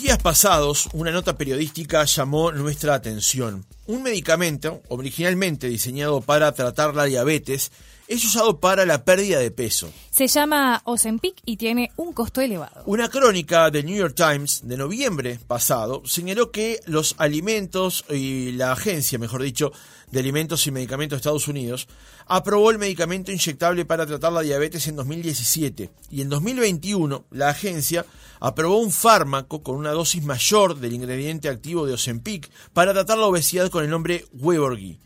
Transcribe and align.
Días 0.00 0.16
pasados, 0.16 0.88
una 0.94 1.10
nota 1.10 1.36
periodística 1.36 2.06
llamó 2.06 2.52
nuestra 2.52 2.94
atención. 2.94 3.66
Un 3.84 4.02
medicamento, 4.02 4.80
originalmente 4.88 5.68
diseñado 5.68 6.22
para 6.22 6.50
tratar 6.52 6.94
la 6.94 7.04
diabetes, 7.04 7.70
es 8.08 8.24
usado 8.24 8.60
para 8.60 8.86
la 8.86 9.04
pérdida 9.04 9.40
de 9.40 9.50
peso. 9.50 9.92
Se 10.20 10.28
llama 10.28 10.82
Ozempic 10.84 11.36
y 11.46 11.56
tiene 11.56 11.92
un 11.96 12.12
costo 12.12 12.42
elevado. 12.42 12.82
Una 12.84 13.08
crónica 13.08 13.70
del 13.70 13.86
New 13.86 13.96
York 13.96 14.14
Times 14.14 14.60
de 14.64 14.76
noviembre 14.76 15.38
pasado 15.46 16.02
señaló 16.04 16.50
que 16.50 16.78
los 16.84 17.14
alimentos 17.16 18.04
y 18.10 18.52
la 18.52 18.72
agencia, 18.72 19.18
mejor 19.18 19.42
dicho, 19.42 19.72
de 20.10 20.20
alimentos 20.20 20.66
y 20.66 20.72
medicamentos 20.72 21.16
de 21.16 21.20
Estados 21.20 21.48
Unidos 21.48 21.88
aprobó 22.26 22.70
el 22.70 22.76
medicamento 22.76 23.32
inyectable 23.32 23.86
para 23.86 24.04
tratar 24.04 24.34
la 24.34 24.42
diabetes 24.42 24.88
en 24.88 24.96
2017 24.96 25.90
y 26.10 26.20
en 26.20 26.28
2021 26.28 27.24
la 27.30 27.48
agencia 27.48 28.04
aprobó 28.40 28.76
un 28.76 28.92
fármaco 28.92 29.62
con 29.62 29.76
una 29.76 29.92
dosis 29.92 30.22
mayor 30.22 30.76
del 30.76 30.92
ingrediente 30.92 31.48
activo 31.48 31.86
de 31.86 31.94
Ozempic 31.94 32.50
para 32.74 32.92
tratar 32.92 33.16
la 33.16 33.24
obesidad 33.24 33.70
con 33.70 33.84
el 33.84 33.88
nombre 33.88 34.26
Weborgy. 34.34 34.98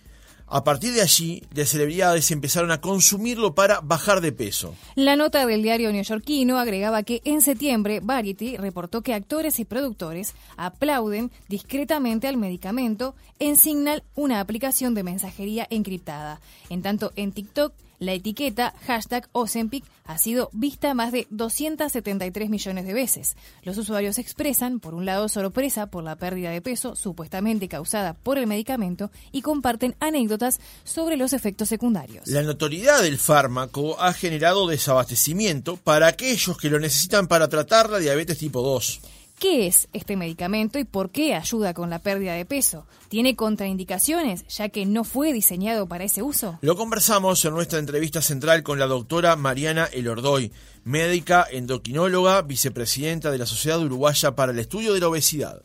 A 0.47 0.63
partir 0.63 0.93
de 0.93 1.01
allí, 1.01 1.43
las 1.55 1.71
celebridades 1.71 2.31
empezaron 2.31 2.71
a 2.71 2.81
consumirlo 2.81 3.55
para 3.55 3.81
bajar 3.81 4.21
de 4.21 4.33
peso. 4.33 4.75
La 4.95 5.17
nota 5.17 5.47
del 5.47 5.63
diario 5.63 5.91
neoyorquino 5.91 6.59
agregaba 6.59 7.03
que 7.03 7.23
en 7.25 7.41
septiembre 7.41 8.01
Variety 8.01 8.57
reportó 8.57 9.03
que 9.03 9.15
actores 9.15 9.59
y 9.59 9.65
productores 9.65 10.35
aplauden 10.57 11.31
discretamente 11.49 12.29
al 12.29 12.37
medicamento 12.37 13.15
en 13.39 13.57
Signal, 13.57 14.05
una 14.15 14.41
aplicación 14.41 14.95
de 14.95 15.03
mensajería 15.03 15.67
encriptada. 15.71 16.41
En 16.69 16.83
tanto, 16.83 17.13
en 17.17 17.33
TikTok 17.33 17.73
la 17.99 18.13
etiqueta 18.13 18.75
hashtag 18.87 19.29
Ozempic 19.33 19.85
ha 20.05 20.19
sido 20.19 20.51
vista 20.53 20.95
más 20.95 21.13
de 21.13 21.27
273 21.31 22.51
millones 22.51 22.87
de 22.87 22.93
veces. 22.93 23.37
Los 23.63 23.79
usuarios 23.79 24.19
expresan, 24.19 24.81
por 24.81 24.95
un 24.95 25.07
lado, 25.07 25.29
sorpresa 25.29 25.87
por 25.87 26.05
la 26.05 26.17
pérdida 26.17 26.51
de 26.51 26.61
peso 26.61 26.95
supuestamente 26.95 27.69
causada 27.69 28.15
por 28.15 28.39
el 28.39 28.47
medicamento 28.47 29.11
y 29.33 29.43
comparten 29.43 29.97
anécdotas 30.01 30.61
sobre 30.85 31.17
los 31.17 31.33
efectos 31.33 31.69
secundarios. 31.69 32.27
La 32.27 32.43
notoriedad 32.43 33.03
del 33.03 33.19
fármaco 33.19 34.01
ha 34.01 34.13
generado 34.13 34.67
desabastecimiento 34.67 35.77
para 35.77 36.07
aquellos 36.07 36.59
que 36.59 36.71
lo 36.71 36.79
necesitan 36.79 37.29
para 37.29 37.49
tratar 37.49 37.91
la 37.91 37.99
diabetes 37.99 38.39
tipo 38.39 38.63
2. 38.63 39.01
¿Qué 39.45 39.67
es 39.67 39.91
este 39.93 40.17
medicamento 40.17 40.79
y 40.79 40.85
por 40.85 41.11
qué 41.11 41.35
ayuda 41.35 41.75
con 41.75 41.91
la 41.91 41.99
pérdida 41.99 42.33
de 42.33 42.47
peso? 42.47 42.87
¿Tiene 43.09 43.37
contraindicaciones 43.37 44.47
ya 44.49 44.71
que 44.71 44.87
no 44.87 45.05
fue 45.05 45.35
diseñado 45.35 45.87
para 45.87 46.05
ese 46.05 46.23
uso? 46.23 46.59
Lo 46.63 46.77
conversamos 46.77 47.45
en 47.45 47.53
nuestra 47.53 47.79
entrevista 47.79 48.23
central 48.23 48.63
con 48.63 48.79
la 48.79 48.87
doctora 48.87 49.37
Mariana 49.37 49.85
Elordoy, 49.93 50.51
médica 50.85 51.47
endocrinóloga, 51.51 52.41
vicepresidenta 52.41 53.31
de 53.31 53.37
la 53.37 53.45
Sociedad 53.45 53.79
Uruguaya 53.83 54.35
para 54.35 54.51
el 54.51 54.59
Estudio 54.59 54.95
de 54.95 55.01
la 55.01 55.09
Obesidad. 55.09 55.61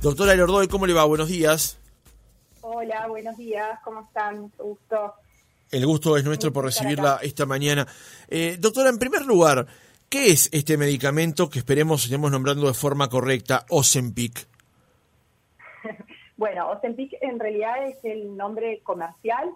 Doctora 0.00 0.32
Elordoy, 0.32 0.66
¿cómo 0.66 0.88
le 0.88 0.92
va? 0.92 1.04
Buenos 1.04 1.28
días. 1.28 1.78
Hola, 2.62 3.06
buenos 3.06 3.36
días, 3.36 3.78
¿cómo 3.84 4.00
están? 4.00 4.40
Mucho 4.40 4.64
gusto. 4.64 5.14
El 5.70 5.86
gusto 5.86 6.16
es 6.16 6.24
nuestro 6.24 6.52
por 6.52 6.64
recibirla 6.64 7.20
esta 7.22 7.46
mañana. 7.46 7.86
Eh, 8.26 8.56
doctora, 8.58 8.90
en 8.90 8.98
primer 8.98 9.24
lugar, 9.24 9.68
¿Qué 10.12 10.26
es 10.26 10.50
este 10.52 10.76
medicamento 10.76 11.48
que 11.48 11.60
esperemos 11.60 12.04
estemos 12.04 12.30
nombrando 12.30 12.66
de 12.66 12.74
forma 12.74 13.08
correcta, 13.08 13.64
Ozempic? 13.70 14.46
bueno, 16.36 16.68
Ozempic 16.68 17.14
en 17.22 17.40
realidad 17.40 17.88
es 17.88 17.96
el 18.04 18.36
nombre 18.36 18.80
comercial 18.82 19.54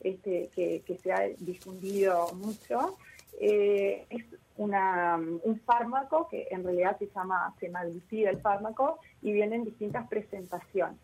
este, 0.00 0.48
que, 0.56 0.98
se 1.02 1.12
ha 1.12 1.28
difundido 1.38 2.32
mucho. 2.36 2.96
Eh, 3.38 4.06
es 4.08 4.24
un 4.56 5.60
fármaco 5.66 6.26
que 6.30 6.48
en 6.52 6.64
realidad 6.64 6.96
se 6.98 7.10
llama 7.14 7.54
semaglutida 7.60 8.30
el 8.30 8.40
fármaco 8.40 9.00
y 9.20 9.34
viene 9.34 9.56
en 9.56 9.64
distintas 9.66 10.08
presentaciones. 10.08 10.96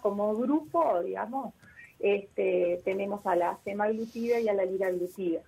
Como 0.00 0.34
grupo, 0.34 1.02
digamos, 1.02 1.52
este, 2.00 2.80
tenemos 2.86 3.20
a 3.26 3.36
la 3.36 3.58
semaglutida 3.64 4.40
y 4.40 4.48
a 4.48 4.54
la 4.54 4.64
liraglutida. 4.64 5.42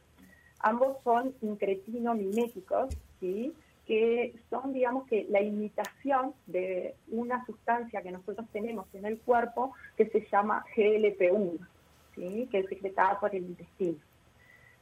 Ambos 0.61 0.97
son 1.05 1.35
incretino-miméticos, 1.41 2.97
que 3.21 4.35
son, 4.51 4.75
digamos, 4.75 5.07
que 5.07 5.27
la 5.31 5.41
imitación 5.41 6.35
de 6.47 6.95
una 7.11 7.45
sustancia 7.47 8.03
que 8.03 8.13
nosotros 8.13 8.47
tenemos 8.53 8.87
en 8.95 9.07
el 9.07 9.19
cuerpo 9.19 9.73
que 9.97 10.07
se 10.11 10.27
llama 10.31 10.65
GLP-1, 10.77 11.59
¿sí? 12.15 12.49
que 12.51 12.59
es 12.59 12.69
secretada 12.69 13.19
por 13.19 13.35
el 13.35 13.45
intestino. 13.45 13.99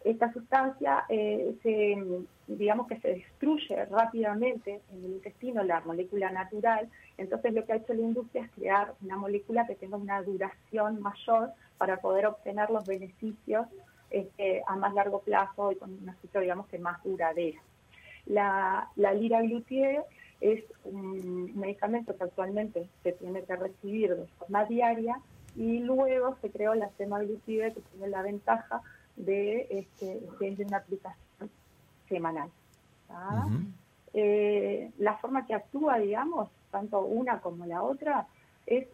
Esta 0.05 0.33
sustancia, 0.33 1.05
eh, 1.09 1.57
se, 1.63 1.97
digamos 2.49 2.87
que 2.89 2.99
se 3.01 3.09
destruye 3.09 3.85
rápidamente 3.87 4.81
en 4.93 5.05
el 5.05 5.13
intestino, 5.13 5.63
la 5.63 5.81
molécula 5.81 6.31
natural, 6.31 6.89
entonces 7.17 7.55
lo 7.55 7.65
que 7.65 7.73
ha 7.73 7.77
hecho 7.77 7.95
la 7.95 8.03
industria 8.03 8.45
es 8.45 8.51
crear 8.53 8.95
una 9.03 9.17
molécula 9.17 9.67
que 9.67 9.75
tenga 9.75 9.97
una 9.97 10.23
duración 10.23 11.01
mayor 11.01 11.51
para 11.79 11.97
poder 12.01 12.27
obtener 12.27 12.71
los 12.71 12.85
beneficios 12.87 13.67
este, 14.11 14.63
a 14.67 14.77
más 14.77 14.95
largo 14.95 15.21
plazo 15.21 15.73
y 15.73 15.77
con 15.77 15.93
una 15.93 16.15
cifra, 16.23 16.41
digamos, 16.41 16.67
que 16.69 16.79
más 16.79 17.03
duradera. 17.03 17.61
La, 18.27 18.91
la 18.97 19.15
liraglutide 19.15 20.03
es 20.41 20.65
un 20.85 21.59
medicamento 21.59 22.17
que 22.17 22.25
actualmente 22.25 22.89
se 23.03 23.13
tiene 23.13 23.43
que 23.43 23.57
recibir 23.57 24.15
de 24.15 24.27
forma 24.39 24.65
diaria 24.65 25.19
y 25.57 25.79
luego 25.79 26.37
se 26.43 26.51
creó 26.51 26.75
la 26.75 26.91
semaglutide 26.99 27.73
que 27.73 27.81
tiene 27.81 28.09
la 28.09 28.23
ventaja 28.23 28.83
de 29.17 29.67
este, 29.71 30.21
que 30.39 30.49
es 30.49 30.59
de 30.59 30.65
una 30.65 30.79
aplicación 30.79 31.51
semanal. 32.09 32.51
Eh, 34.13 34.91
la 34.99 35.17
forma 35.19 35.47
que 35.47 35.55
actúa, 35.55 35.99
digamos, 35.99 36.51
tanto 36.71 37.01
una 37.01 37.41
como 37.41 37.65
la 37.67 37.83
otra, 37.83 38.27
es 38.67 38.87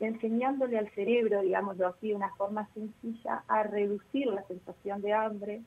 enseñándole 0.00 0.78
al 0.78 0.88
cerebro, 0.90 1.42
digámoslo 1.42 1.88
así, 1.88 2.08
de 2.08 2.14
una 2.14 2.34
forma 2.36 2.68
sencilla, 2.72 3.44
a 3.48 3.62
reducir 3.62 4.26
la 4.28 4.42
sensación 4.44 5.02
de 5.02 5.12
hambre, 5.12 5.60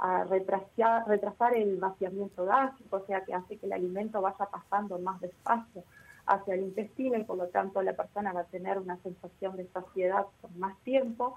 a 0.00 0.24
retrasar, 0.24 1.06
retrasar 1.06 1.54
el 1.54 1.76
vaciamiento 1.76 2.46
gástrico, 2.46 2.96
o 2.96 3.06
sea 3.06 3.22
que 3.24 3.34
hace 3.34 3.58
que 3.58 3.66
el 3.66 3.72
alimento 3.72 4.22
vaya 4.22 4.46
pasando 4.46 4.98
más 4.98 5.20
despacio 5.20 5.84
hacia 6.26 6.54
el 6.54 6.62
intestino 6.62 7.18
y 7.18 7.24
por 7.24 7.36
lo 7.36 7.48
tanto 7.48 7.82
la 7.82 7.92
persona 7.92 8.32
va 8.32 8.40
a 8.40 8.44
tener 8.44 8.78
una 8.78 8.96
sensación 8.98 9.56
de 9.56 9.66
saciedad 9.68 10.26
por 10.40 10.50
más 10.52 10.76
tiempo 10.84 11.36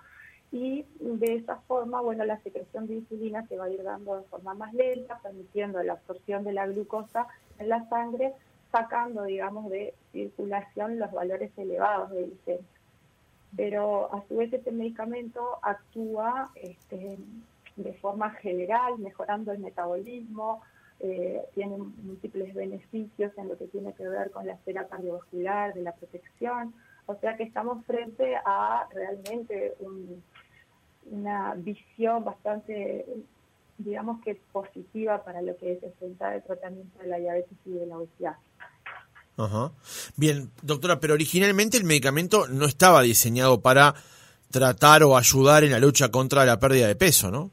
y 0.54 0.86
de 1.00 1.34
esa 1.34 1.58
forma, 1.68 2.00
bueno, 2.00 2.24
la 2.26 2.40
secreción 2.42 2.88
de 2.88 2.96
insulina 2.96 3.46
se 3.48 3.58
va 3.58 3.66
a 3.66 3.70
ir 3.70 3.84
dando 3.84 4.18
de 4.18 4.24
forma 4.28 4.54
más 4.54 4.74
lenta, 4.74 5.20
permitiendo 5.24 5.82
la 5.82 5.94
absorción 5.94 6.44
de 6.44 6.54
la 6.54 6.68
glucosa 6.68 7.28
en 7.58 7.70
la 7.70 7.90
sangre 7.90 8.34
sacando, 8.72 9.24
digamos, 9.24 9.70
de 9.70 9.94
circulación 10.12 11.00
los 11.00 11.12
valores 11.12 11.52
elevados 11.58 12.12
de 12.12 12.24
glicemia. 12.24 12.68
Pero 13.56 14.14
a 14.14 14.24
su 14.28 14.38
vez 14.38 14.54
este 14.54 14.72
medicamento 14.72 15.58
actúa 15.62 16.52
este, 16.56 17.18
de 17.76 17.94
forma 17.94 18.32
general, 18.32 19.00
mejorando 19.00 19.52
el 19.52 19.60
metabolismo, 19.60 20.62
eh, 21.00 21.42
tiene 21.54 21.78
múltiples 21.78 22.54
beneficios 22.54 23.32
en 23.38 23.50
lo 23.50 23.58
que 23.58 23.68
tiene 23.68 23.94
que 23.94 24.08
ver 24.08 24.32
con 24.32 24.46
la 24.46 24.54
esfera 24.54 24.88
cardiovascular, 24.88 25.74
de 25.74 25.82
la 25.82 25.92
protección, 25.94 26.74
o 27.06 27.16
sea 27.16 27.36
que 27.36 27.44
estamos 27.44 27.86
frente 27.86 28.36
a 28.46 28.88
realmente 28.94 29.76
una 31.06 31.56
visión 31.56 32.24
bastante, 32.24 33.06
digamos 33.78 34.22
que 34.24 34.40
positiva 34.52 35.24
para 35.24 35.42
lo 35.42 35.58
que 35.58 35.74
es 35.74 35.84
el 35.84 35.94
el 36.02 36.44
tratamiento 36.44 37.00
de 37.00 37.08
la 37.08 37.18
diabetes 37.18 37.58
y 37.66 37.72
de 37.72 37.86
la 37.86 37.98
obesidad. 37.98 38.36
Ajá. 39.36 39.72
Bien, 40.16 40.52
doctora, 40.62 41.00
pero 41.00 41.16
originalmente 41.16 41.78
el 41.78 41.84
medicamento 41.84 42.48
no 42.48 42.66
estaba 42.66 43.02
diseñado 43.02 43.62
para 43.62 43.96
tratar 44.52 45.04
o 45.04 45.18
ayudar 45.18 45.64
en 45.64 45.72
la 45.72 45.80
lucha 45.80 46.12
contra 46.12 46.46
la 46.46 46.60
pérdida 46.60 46.88
de 46.88 46.96
peso, 46.96 47.32
¿no? 47.32 47.52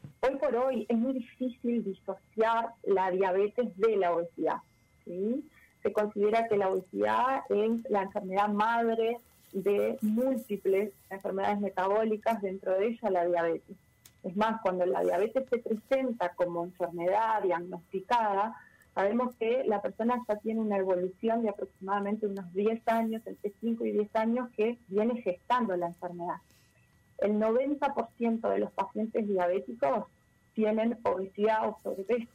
Hoy 0.71 0.87
es 0.89 0.97
muy 0.97 1.15
difícil 1.15 1.83
disociar 1.83 2.75
la 2.85 3.11
diabetes 3.11 3.77
de 3.77 3.97
la 3.97 4.15
obesidad. 4.15 4.59
¿sí? 5.05 5.45
Se 5.83 5.93
considera 5.93 6.47
que 6.47 6.57
la 6.57 6.69
obesidad 6.69 7.41
es 7.49 7.91
la 7.91 8.03
enfermedad 8.03 8.49
madre 8.51 9.19
de 9.53 9.99
múltiples 10.01 10.93
enfermedades 11.09 11.59
metabólicas, 11.59 12.41
dentro 12.41 12.79
de 12.79 12.87
ella 12.87 13.11
la 13.11 13.25
diabetes. 13.25 13.77
Es 14.23 14.37
más, 14.37 14.61
cuando 14.63 14.87
la 14.87 15.01
diabetes 15.01 15.45
se 15.51 15.59
presenta 15.59 16.35
como 16.35 16.65
enfermedad 16.65 17.43
diagnosticada, 17.43 18.57
Sabemos 18.93 19.37
que 19.37 19.63
la 19.67 19.81
persona 19.81 20.21
ya 20.29 20.35
tiene 20.37 20.61
una 20.61 20.77
evolución 20.77 21.43
de 21.43 21.51
aproximadamente 21.51 22.27
unos 22.27 22.53
10 22.53 22.89
años, 22.89 23.23
entre 23.25 23.53
5 23.61 23.85
y 23.85 23.93
10 23.93 24.17
años, 24.17 24.49
que 24.57 24.79
viene 24.89 25.23
gestando 25.23 25.77
la 25.77 25.87
enfermedad. 25.87 26.39
El 27.19 27.39
90% 27.39 28.49
de 28.51 28.59
los 28.59 28.73
pacientes 28.73 29.29
diabéticos 29.29 30.07
tienen 30.55 30.99
obesidad 31.03 31.69
o 31.69 31.79
sobrepeso. 31.83 32.31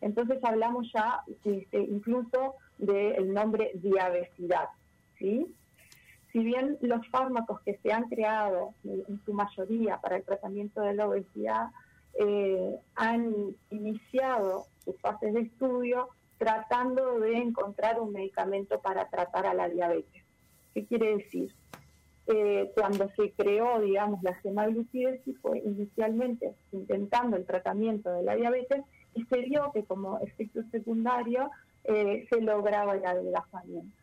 Entonces 0.00 0.42
hablamos 0.42 0.90
ya 0.92 1.22
este, 1.44 1.78
incluso 1.78 2.56
del 2.78 3.32
nombre 3.32 3.70
diabesidad. 3.74 4.68
¿sí? 5.18 5.46
Si 6.32 6.38
bien 6.40 6.78
los 6.80 7.06
fármacos 7.08 7.60
que 7.60 7.78
se 7.78 7.92
han 7.92 8.08
creado 8.08 8.74
en 8.84 9.20
su 9.24 9.32
mayoría 9.32 9.98
para 10.00 10.16
el 10.16 10.24
tratamiento 10.24 10.80
de 10.80 10.94
la 10.94 11.06
obesidad 11.06 11.68
eh, 12.14 12.76
han 12.94 13.54
iniciado 13.70 14.66
sus 14.84 14.98
fases 15.00 15.34
de 15.34 15.42
estudio, 15.42 16.08
tratando 16.38 17.20
de 17.20 17.36
encontrar 17.36 18.00
un 18.00 18.12
medicamento 18.12 18.80
para 18.80 19.08
tratar 19.08 19.46
a 19.46 19.54
la 19.54 19.68
diabetes. 19.68 20.24
¿Qué 20.74 20.84
quiere 20.84 21.16
decir? 21.16 21.54
Eh, 22.28 22.70
cuando 22.74 23.10
se 23.16 23.32
creó, 23.32 23.80
digamos, 23.80 24.22
la 24.22 24.40
semaglutidesis 24.42 25.36
fue 25.40 25.58
inicialmente 25.58 26.54
intentando 26.70 27.36
el 27.36 27.44
tratamiento 27.44 28.12
de 28.12 28.22
la 28.22 28.36
diabetes 28.36 28.82
y 29.14 29.24
se 29.24 29.40
vio 29.40 29.72
que 29.72 29.84
como 29.84 30.20
efecto 30.20 30.60
secundario 30.70 31.50
eh, 31.84 32.26
se 32.30 32.40
lograba 32.40 32.94
el 32.94 33.04
adelgazamiento. 33.04 33.96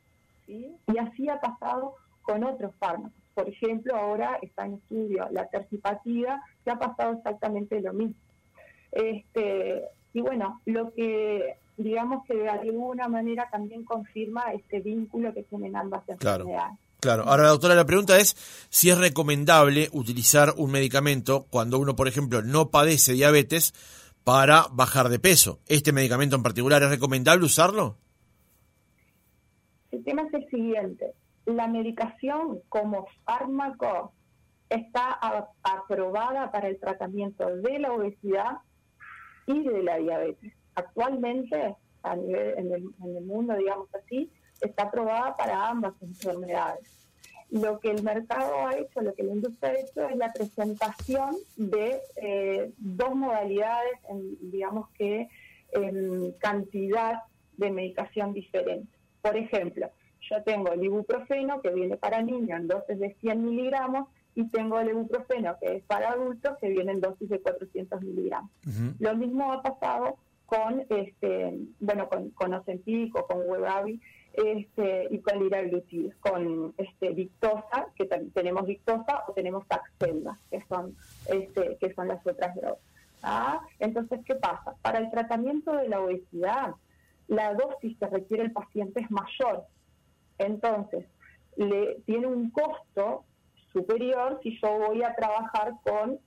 ¿sí? 0.45 0.75
Y 0.87 0.97
así 0.97 1.29
ha 1.29 1.39
pasado 1.39 1.95
con 2.21 2.43
otros 2.43 2.75
fármacos. 2.77 3.17
Por 3.33 3.47
ejemplo, 3.47 3.95
ahora 3.95 4.37
está 4.41 4.65
en 4.65 4.73
estudio 4.73 5.27
la 5.31 5.45
tercipatida, 5.47 6.43
que 6.65 6.71
ha 6.71 6.77
pasado 6.77 7.13
exactamente 7.13 7.79
lo 7.79 7.93
mismo. 7.93 8.19
Este, 8.91 9.85
y 10.13 10.21
bueno, 10.21 10.59
lo 10.65 10.91
que 10.93 11.55
digamos 11.77 12.25
que 12.25 12.35
de 12.35 12.49
alguna 12.49 13.07
manera 13.07 13.47
también 13.49 13.85
confirma 13.85 14.51
este 14.51 14.81
vínculo 14.81 15.33
que 15.33 15.43
tienen 15.43 15.77
ambas 15.77 16.01
enfermedades. 16.09 16.45
Claro, 16.45 16.77
ahora 17.07 17.47
doctora, 17.47 17.75
la 17.75 17.85
pregunta 17.85 18.17
es 18.19 18.35
si 18.69 18.89
es 18.89 18.97
recomendable 18.97 19.89
utilizar 19.93 20.53
un 20.57 20.71
medicamento 20.71 21.45
cuando 21.49 21.79
uno, 21.79 21.95
por 21.95 22.07
ejemplo, 22.07 22.41
no 22.41 22.69
padece 22.69 23.13
diabetes 23.13 23.73
para 24.23 24.65
bajar 24.71 25.09
de 25.09 25.19
peso. 25.19 25.59
¿Este 25.67 25.93
medicamento 25.93 26.35
en 26.35 26.43
particular 26.43 26.83
es 26.83 26.89
recomendable 26.89 27.45
usarlo? 27.45 27.97
El 29.91 30.03
tema 30.03 30.23
es 30.23 30.33
el 30.33 30.49
siguiente, 30.49 31.13
la 31.45 31.67
medicación 31.67 32.59
como 32.69 33.07
fármaco 33.25 34.13
está 34.69 35.17
aprobada 35.63 36.51
para 36.51 36.67
el 36.67 36.79
tratamiento 36.79 37.55
de 37.55 37.79
la 37.79 37.91
obesidad 37.91 38.59
y 39.47 39.63
de 39.63 39.83
la 39.83 39.97
diabetes. 39.97 40.53
Actualmente, 40.75 41.75
a 42.03 42.15
nivel, 42.15 42.53
en, 42.57 42.71
el, 42.71 42.83
en 43.03 43.17
el 43.17 43.25
mundo, 43.25 43.55
digamos 43.55 43.87
así, 43.95 44.29
está 44.61 44.83
aprobada 44.83 45.35
para 45.35 45.67
ambas 45.67 45.93
enfermedades. 46.01 46.99
Lo 47.49 47.79
que 47.79 47.89
el 47.89 48.03
mercado 48.03 48.67
ha 48.67 48.77
hecho, 48.77 49.01
lo 49.01 49.13
que 49.15 49.23
la 49.23 49.33
industria 49.33 49.71
ha 49.71 49.79
hecho 49.79 50.07
es 50.07 50.15
la 50.15 50.31
presentación 50.31 51.35
de 51.55 51.99
eh, 52.17 52.71
dos 52.77 53.15
modalidades, 53.15 53.93
en, 54.07 54.51
digamos 54.51 54.89
que 54.89 55.29
en 55.71 56.31
cantidad 56.33 57.23
de 57.57 57.71
medicación 57.71 58.33
diferente. 58.33 58.87
Por 59.21 59.35
ejemplo, 59.35 59.89
yo 60.29 60.43
tengo 60.43 60.71
el 60.71 60.83
ibuprofeno 60.83 61.61
que 61.61 61.71
viene 61.71 61.97
para 61.97 62.21
niños 62.21 62.59
en 62.59 62.67
dosis 62.67 62.99
de 62.99 63.15
100 63.19 63.43
miligramos 63.43 64.07
y 64.35 64.47
tengo 64.49 64.79
el 64.79 64.89
ibuprofeno 64.89 65.55
que 65.59 65.77
es 65.77 65.83
para 65.83 66.11
adultos 66.11 66.57
que 66.59 66.69
viene 66.69 66.91
en 66.91 67.01
dosis 67.01 67.29
de 67.29 67.39
400 67.39 68.01
miligramos. 68.01 68.51
Lo 68.99 69.15
mismo 69.15 69.51
ha 69.51 69.61
pasado 69.61 70.17
con, 70.45 70.85
este, 70.89 71.59
bueno, 71.79 72.09
con, 72.09 72.29
con 72.31 72.53
Ozempic 72.53 73.15
o 73.15 73.25
con 73.25 73.41
Wegovy 73.49 73.99
este, 74.45 75.07
y 75.11 75.19
con 75.19 75.39
liraglutid, 75.39 76.13
con 76.19 76.73
este, 76.77 77.09
Victosa, 77.09 77.87
que 77.95 78.05
tenemos 78.05 78.65
Victosa 78.65 79.23
o 79.27 79.33
tenemos 79.33 79.67
Taxelda, 79.67 80.37
que 80.49 80.63
son, 80.69 80.95
este, 81.27 81.77
que 81.79 81.93
son 81.93 82.07
las 82.07 82.25
otras 82.25 82.55
drogas. 82.55 82.79
¿Ah? 83.21 83.61
Entonces, 83.79 84.21
¿qué 84.25 84.35
pasa? 84.35 84.75
Para 84.81 84.99
el 84.99 85.11
tratamiento 85.11 85.73
de 85.73 85.89
la 85.89 85.99
obesidad, 85.99 86.75
la 87.27 87.53
dosis 87.53 87.97
que 87.97 88.07
requiere 88.07 88.43
el 88.43 88.53
paciente 88.53 89.01
es 89.01 89.11
mayor. 89.11 89.65
Entonces, 90.37 91.05
le 91.57 91.95
tiene 92.05 92.27
un 92.27 92.49
costo 92.51 93.25
superior 93.73 94.39
si 94.41 94.57
yo 94.61 94.79
voy 94.79 95.03
a 95.03 95.15
trabajar 95.15 95.73
con 95.83 96.19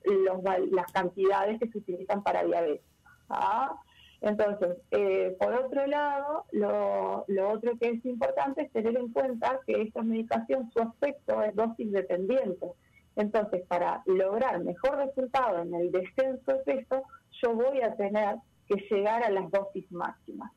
las 0.71 0.93
cantidades 0.93 1.59
que 1.59 1.69
se 1.69 1.79
utilizan 1.79 2.23
para 2.23 2.45
diabetes. 2.45 2.85
¿Ah? 3.31 3.75
Entonces, 4.23 4.79
eh, 4.93 5.37
por 5.39 5.53
otro 5.53 5.85
lado, 5.87 6.45
lo, 6.53 7.25
otro 7.51 7.77
que 7.79 7.91
es 7.91 8.05
importante 8.05 8.63
es 8.63 8.73
tener 8.73 8.97
en 8.97 9.13
cuenta 9.13 9.59
que 9.67 9.83
esta 9.83 10.03
medicación, 10.03 10.71
su 10.73 10.81
efecto 10.81 11.43
es 11.43 11.55
dosis 11.57 11.91
dependiente. 11.91 12.71
Entonces, 13.17 13.67
para 13.67 14.03
lograr 14.07 14.63
mejor 14.63 14.97
resultado 14.99 15.63
en 15.63 15.75
el 15.75 15.91
descenso 15.91 16.53
de 16.53 16.59
peso, 16.59 17.03
yo 17.43 17.55
voy 17.55 17.81
a 17.81 17.97
tener 17.97 18.37
que 18.69 18.77
llegar 18.91 19.25
a 19.25 19.31
las 19.31 19.51
dosis 19.51 19.91
máximas. 19.91 20.53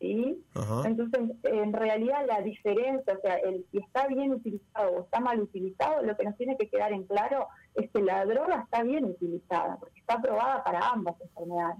¿sí? 0.00 0.42
Entonces, 0.84 1.20
en 1.44 1.72
realidad 1.74 2.24
la 2.26 2.40
diferencia, 2.40 3.12
o 3.14 3.20
sea, 3.20 3.36
el 3.36 3.64
si 3.70 3.78
está 3.78 4.06
bien 4.08 4.32
utilizado 4.32 4.90
o 4.90 5.00
está 5.02 5.20
mal 5.20 5.38
utilizado, 5.38 6.02
lo 6.02 6.16
que 6.16 6.24
nos 6.24 6.36
tiene 6.38 6.56
que 6.56 6.68
quedar 6.70 6.92
en 6.92 7.04
claro 7.04 7.46
es 7.74 7.90
que 7.90 8.00
la 8.00 8.24
droga 8.24 8.62
está 8.62 8.82
bien 8.82 9.04
utilizada, 9.04 9.76
porque 9.78 10.00
está 10.00 10.14
aprobada 10.14 10.64
para 10.64 10.88
ambas 10.88 11.20
enfermedades. 11.20 11.78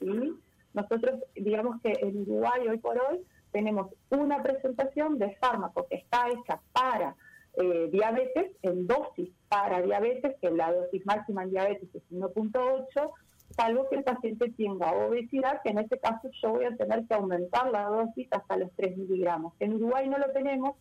¿sí? 0.00 0.34
Nosotros, 0.74 1.20
digamos 1.34 1.80
que 1.82 1.92
en 2.00 2.22
Uruguay 2.22 2.68
hoy 2.68 2.78
por 2.78 2.98
hoy 2.98 3.20
tenemos 3.52 3.88
una 4.10 4.42
presentación 4.42 5.18
de 5.18 5.34
fármaco 5.36 5.86
que 5.88 5.96
está 5.96 6.28
hecha 6.28 6.60
para 6.72 7.16
eh, 7.54 7.88
diabetes 7.90 8.52
en 8.62 8.86
dosis 8.86 9.30
para 9.48 9.82
diabetes, 9.82 10.36
que 10.40 10.50
la 10.50 10.72
dosis 10.72 11.04
máxima 11.04 11.42
en 11.42 11.50
diabetes 11.50 11.88
es 11.92 12.02
1.8, 12.12 13.10
salvo 13.56 13.88
que 13.88 13.96
el 13.96 14.04
paciente 14.04 14.52
tenga 14.56 14.92
obesidad, 14.92 15.60
que 15.62 15.70
en 15.70 15.78
este 15.78 15.98
caso 15.98 16.30
yo 16.40 16.50
voy 16.50 16.64
a 16.64 16.76
tener 16.76 17.04
que 17.06 17.14
aumentar 17.14 17.70
la 17.70 17.84
dosis 17.84 18.28
hasta 18.30 18.56
los 18.56 18.70
3 18.76 18.96
miligramos. 18.96 19.54
En 19.58 19.74
Uruguay 19.74 20.08
no 20.08 20.18
lo 20.18 20.30
tenemos 20.30 20.76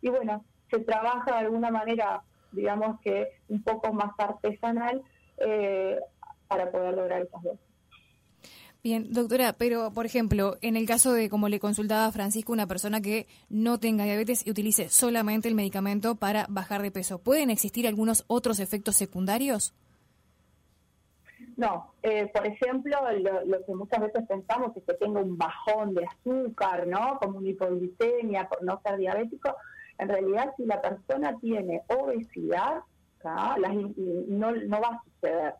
y 0.00 0.10
bueno, 0.10 0.44
se 0.70 0.78
trabaja 0.80 1.32
de 1.32 1.38
alguna 1.46 1.70
manera, 1.70 2.22
digamos 2.52 3.00
que 3.00 3.32
un 3.48 3.62
poco 3.62 3.92
más 3.92 4.12
artesanal 4.18 5.02
eh, 5.38 5.98
para 6.46 6.70
poder 6.70 6.94
lograr 6.94 7.22
esas 7.22 7.42
dosis. 7.42 7.71
Bien, 8.84 9.12
doctora, 9.12 9.52
pero 9.52 9.92
por 9.92 10.06
ejemplo, 10.06 10.56
en 10.60 10.76
el 10.76 10.86
caso 10.86 11.12
de, 11.12 11.30
como 11.30 11.48
le 11.48 11.60
consultaba 11.60 12.10
Francisco, 12.10 12.52
una 12.52 12.66
persona 12.66 13.00
que 13.00 13.28
no 13.48 13.78
tenga 13.78 14.02
diabetes 14.02 14.44
y 14.44 14.50
utilice 14.50 14.88
solamente 14.88 15.46
el 15.46 15.54
medicamento 15.54 16.16
para 16.16 16.46
bajar 16.48 16.82
de 16.82 16.90
peso, 16.90 17.20
¿pueden 17.20 17.50
existir 17.50 17.86
algunos 17.86 18.24
otros 18.26 18.58
efectos 18.58 18.96
secundarios? 18.96 19.72
No, 21.56 21.94
eh, 22.02 22.26
por 22.34 22.44
ejemplo, 22.44 22.98
lo, 23.46 23.64
que 23.64 23.72
muchas 23.72 24.00
veces 24.00 24.26
pensamos 24.26 24.76
es 24.76 24.82
que 24.82 24.94
tenga 24.94 25.20
un 25.20 25.38
bajón 25.38 25.94
de 25.94 26.04
azúcar, 26.04 26.88
¿no? 26.88 27.18
Como 27.20 27.38
una 27.38 27.50
hipoglicemia 27.50 28.48
por 28.48 28.64
no 28.64 28.80
ser 28.84 28.98
diabético. 28.98 29.54
En 29.98 30.08
realidad, 30.08 30.54
si 30.56 30.64
la 30.64 30.82
persona 30.82 31.38
tiene 31.38 31.82
obesidad, 31.86 32.80
no, 33.24 34.50
no 34.50 34.80
va 34.80 34.88
a 34.88 35.02
suceder. 35.04 35.54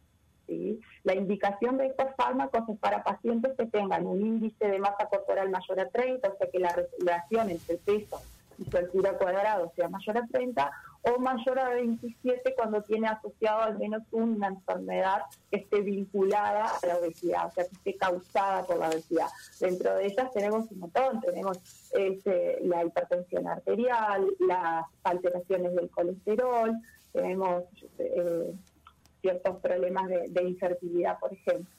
La 1.04 1.14
indicación 1.14 1.78
de 1.78 1.86
estos 1.86 2.14
fármacos 2.16 2.68
es 2.68 2.78
para 2.78 3.02
pacientes 3.02 3.52
que 3.56 3.66
tengan 3.66 4.06
un 4.06 4.20
índice 4.20 4.66
de 4.66 4.78
masa 4.78 5.06
corporal 5.06 5.50
mayor 5.50 5.80
a 5.80 5.88
30, 5.88 6.28
o 6.28 6.36
sea 6.36 6.50
que 6.50 6.58
la 6.58 6.74
relación 6.98 7.50
entre 7.50 7.76
peso 7.78 8.20
y 8.58 8.70
su 8.70 8.76
altura 8.76 9.16
cuadrado 9.16 9.72
sea 9.74 9.88
mayor 9.88 10.18
a 10.18 10.26
30 10.26 10.70
o 11.02 11.18
mayor 11.18 11.58
a 11.58 11.70
27 11.70 12.54
cuando 12.54 12.82
tiene 12.82 13.08
asociado 13.08 13.62
al 13.62 13.78
menos 13.78 14.02
una 14.12 14.48
enfermedad 14.48 15.22
que 15.50 15.58
esté 15.58 15.80
vinculada 15.80 16.66
a 16.82 16.86
la 16.86 16.96
obesidad, 16.98 17.46
o 17.46 17.50
sea, 17.50 17.64
que 17.64 17.74
esté 17.74 17.96
causada 17.96 18.62
por 18.64 18.78
la 18.78 18.88
obesidad. 18.88 19.26
Dentro 19.58 19.96
de 19.96 20.06
ellas 20.06 20.30
tenemos 20.32 20.70
un 20.70 20.78
montón, 20.78 21.20
tenemos 21.20 21.58
este, 21.92 22.58
la 22.62 22.84
hipertensión 22.84 23.48
arterial, 23.48 24.26
las 24.40 24.84
alteraciones 25.02 25.74
del 25.74 25.90
colesterol, 25.90 26.72
tenemos 27.12 27.64
eh, 27.98 28.54
ciertos 29.22 29.56
problemas 29.60 30.08
de, 30.08 30.42
infertilidad, 30.42 31.18
por 31.18 31.32
ejemplo. 31.32 31.74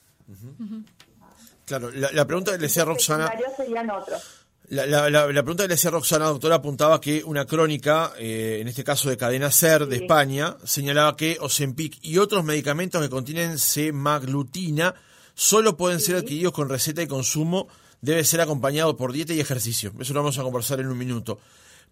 Claro, 1.66 1.90
la, 1.92 2.26
pregunta 2.26 2.52
que 2.52 2.58
le 2.58 2.64
decía 2.64 2.84
Roxana... 2.84 3.32
serían 3.56 3.90
otros. 3.90 4.44
La, 4.68 4.86
la, 4.86 5.26
pregunta 5.28 5.64
que 5.64 5.68
le 5.68 5.74
decía 5.74 5.90
Roxana, 5.90 6.26
doctora, 6.26 6.56
apuntaba 6.56 7.00
que 7.00 7.22
una 7.22 7.44
crónica, 7.44 8.12
eh, 8.18 8.58
en 8.60 8.68
este 8.68 8.82
caso 8.82 9.10
de 9.10 9.16
Cadena 9.16 9.50
SER 9.50 9.86
de 9.86 9.96
España, 9.96 10.56
señalaba 10.64 11.16
que 11.16 11.36
Ozempic 11.40 11.98
y 12.02 12.18
otros 12.18 12.44
medicamentos 12.44 13.00
que 13.00 13.10
contienen 13.10 13.58
semaglutina 13.58 14.94
solo 15.34 15.76
pueden 15.76 16.00
ser 16.00 16.16
adquiridos 16.16 16.54
con 16.54 16.68
receta 16.68 17.02
y 17.02 17.06
consumo, 17.06 17.68
debe 18.00 18.24
ser 18.24 18.40
acompañado 18.40 18.96
por 18.96 19.12
dieta 19.12 19.34
y 19.34 19.40
ejercicio. 19.40 19.92
Eso 19.98 20.14
lo 20.14 20.20
vamos 20.20 20.38
a 20.38 20.42
conversar 20.42 20.80
en 20.80 20.88
un 20.88 20.98
minuto. 20.98 21.38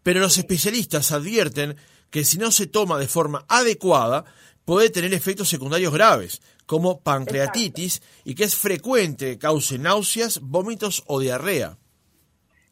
Pero 0.03 0.21
los 0.21 0.39
especialistas 0.39 1.13
advierten 1.13 1.77
que 2.11 2.25
si 2.25 2.39
no 2.39 2.51
se 2.51 2.67
toma 2.67 2.99
de 2.99 3.09
forma 3.09 3.45
adecuada, 3.49 4.25
puede 4.65 4.91
tener 4.91 5.13
efectos 5.15 5.49
secundarios 5.49 5.93
graves, 5.93 6.41
como 6.67 7.01
pancreatitis, 7.01 8.03
y 8.25 8.35
que 8.35 8.45
es 8.45 8.57
frecuente 8.57 9.39
cause 9.39 9.79
náuseas, 9.79 10.41
vómitos 10.41 11.03
o 11.07 11.21
diarrea. 11.21 11.77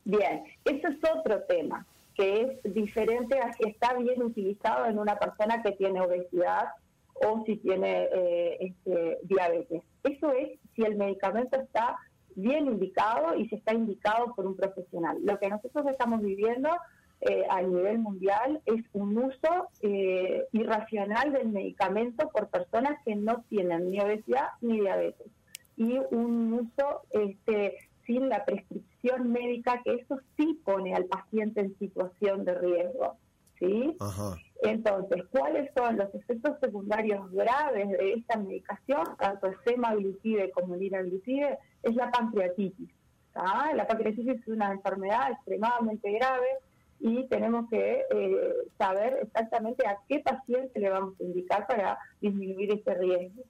Bien, 0.05 0.43
ese 0.65 0.89
es 0.89 0.99
otro 1.17 1.43
tema, 1.43 1.87
que 2.15 2.43
es 2.43 2.75
diferente 2.75 3.39
a 3.39 3.53
si 3.53 3.69
está 3.69 3.95
bien 3.95 4.23
utilizado 4.23 4.87
en 4.87 4.99
una 4.99 5.19
persona 5.19 5.63
que 5.63 5.73
tiene 5.73 6.01
obesidad 6.01 6.69
o 7.27 7.45
si 7.45 7.57
tiene 7.57 8.09
eh, 8.13 8.57
este, 8.61 9.19
diabetes. 9.25 9.83
Eso 10.05 10.33
es 10.33 10.59
si 10.75 10.83
el 10.83 10.97
medicamento 10.97 11.61
está 11.61 11.97
bien 12.35 12.67
indicado 12.67 13.37
y 13.37 13.49
si 13.49 13.57
está 13.57 13.75
indicado 13.75 14.35
por 14.35 14.47
un 14.47 14.57
profesional. 14.57 15.19
Lo 15.23 15.39
que 15.39 15.49
nosotros 15.49 15.87
estamos 15.89 16.23
viviendo 16.23 16.71
eh, 17.23 17.45
a 17.51 17.61
nivel 17.61 17.99
mundial 17.99 18.63
es 18.65 18.83
un 18.95 19.19
uso 19.19 19.69
eh, 19.83 20.47
irracional 20.53 21.33
del 21.33 21.49
medicamento 21.49 22.31
por 22.31 22.49
personas 22.49 22.99
que 23.05 23.15
no 23.15 23.45
tienen 23.49 23.91
ni 23.91 24.01
obesidad 24.01 24.49
ni 24.63 24.81
diabetes 24.81 25.27
y 25.77 25.99
un 26.11 26.53
uso 26.53 27.03
este, 27.11 27.77
sin 28.07 28.29
la 28.29 28.45
prescripción 28.45 29.33
médica 29.33 29.81
que 29.83 29.95
eso 29.95 30.19
sí 30.37 30.61
pone 30.65 30.95
al 30.95 31.07
paciente 31.07 31.61
en 31.61 31.79
situación 31.79 32.45
de 32.45 32.55
riesgo. 32.55 33.17
¿sí? 33.59 33.97
Entonces, 34.63 35.25
¿cuáles 35.31 35.71
son 35.75 35.97
los 35.97 36.15
efectos 36.15 36.59
secundarios 36.61 37.31
graves 37.33 37.89
de 37.91 38.15
esta 38.15 38.39
medicación, 38.39 39.05
tanto 39.19 39.51
semaglutide 39.65 40.51
como 40.51 40.77
liraglutide? 40.77 41.59
Es 41.83 41.95
la 41.95 42.11
pancreatitis. 42.11 42.91
La 43.35 43.87
pancreatitis 43.87 44.41
es 44.41 44.49
una 44.49 44.73
enfermedad 44.73 45.33
extremadamente 45.33 46.13
grave 46.13 46.49
y 47.01 47.27
tenemos 47.29 47.69
que 47.71 48.05
eh, 48.11 48.55
saber 48.79 49.21
exactamente 49.23 49.87
a 49.87 49.97
qué 50.07 50.21
paciente 50.21 50.79
le 50.79 50.91
vamos 50.91 51.15
a 51.19 51.25
indicar 51.25 51.67
para 51.67 51.99
disminuir 52.21 52.73
ese 52.73 52.95
riesgo. 52.95 53.43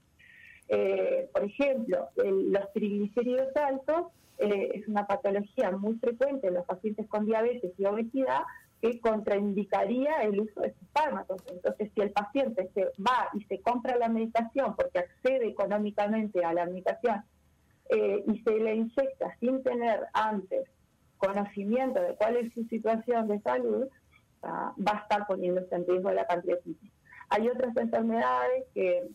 Eh, 0.68 1.28
por 1.32 1.44
ejemplo, 1.44 2.08
los 2.14 2.72
triglicéridos 2.72 3.54
altos 3.56 4.06
eh, 4.38 4.70
es 4.74 4.86
una 4.86 5.06
patología 5.06 5.72
muy 5.72 5.96
frecuente 5.96 6.46
en 6.46 6.54
los 6.54 6.64
pacientes 6.64 7.08
con 7.08 7.26
diabetes 7.26 7.72
y 7.76 7.84
obesidad 7.84 8.42
que 8.80 9.00
contraindicaría 9.00 10.22
el 10.22 10.40
uso 10.40 10.60
de 10.60 10.68
estos 10.68 10.88
fármacos. 10.92 11.42
Entonces, 11.50 11.90
si 11.92 12.00
el 12.00 12.12
paciente 12.12 12.70
se 12.72 12.84
va 13.02 13.28
y 13.34 13.42
se 13.44 13.60
compra 13.60 13.98
la 13.98 14.08
medicación 14.08 14.76
porque 14.76 15.00
accede 15.00 15.48
económicamente 15.48 16.44
a 16.44 16.54
la 16.54 16.66
medicación 16.66 17.22
y 17.92 18.40
se 18.42 18.52
le 18.52 18.76
inyecta 18.76 19.36
sin 19.40 19.64
tener 19.64 20.06
antes 20.14 20.68
conocimiento 21.20 22.00
de 22.00 22.14
cuál 22.16 22.36
es 22.36 22.52
su 22.52 22.64
situación 22.64 23.28
de 23.28 23.40
salud, 23.40 23.86
va 24.42 24.92
a 24.92 25.02
estar 25.02 25.26
poniéndose 25.26 25.74
en 25.74 25.86
riesgo 25.86 26.10
la 26.10 26.26
pancreatitis. 26.26 26.90
Hay 27.28 27.48
otras 27.48 27.76
enfermedades 27.76 28.64
que, 28.74 29.08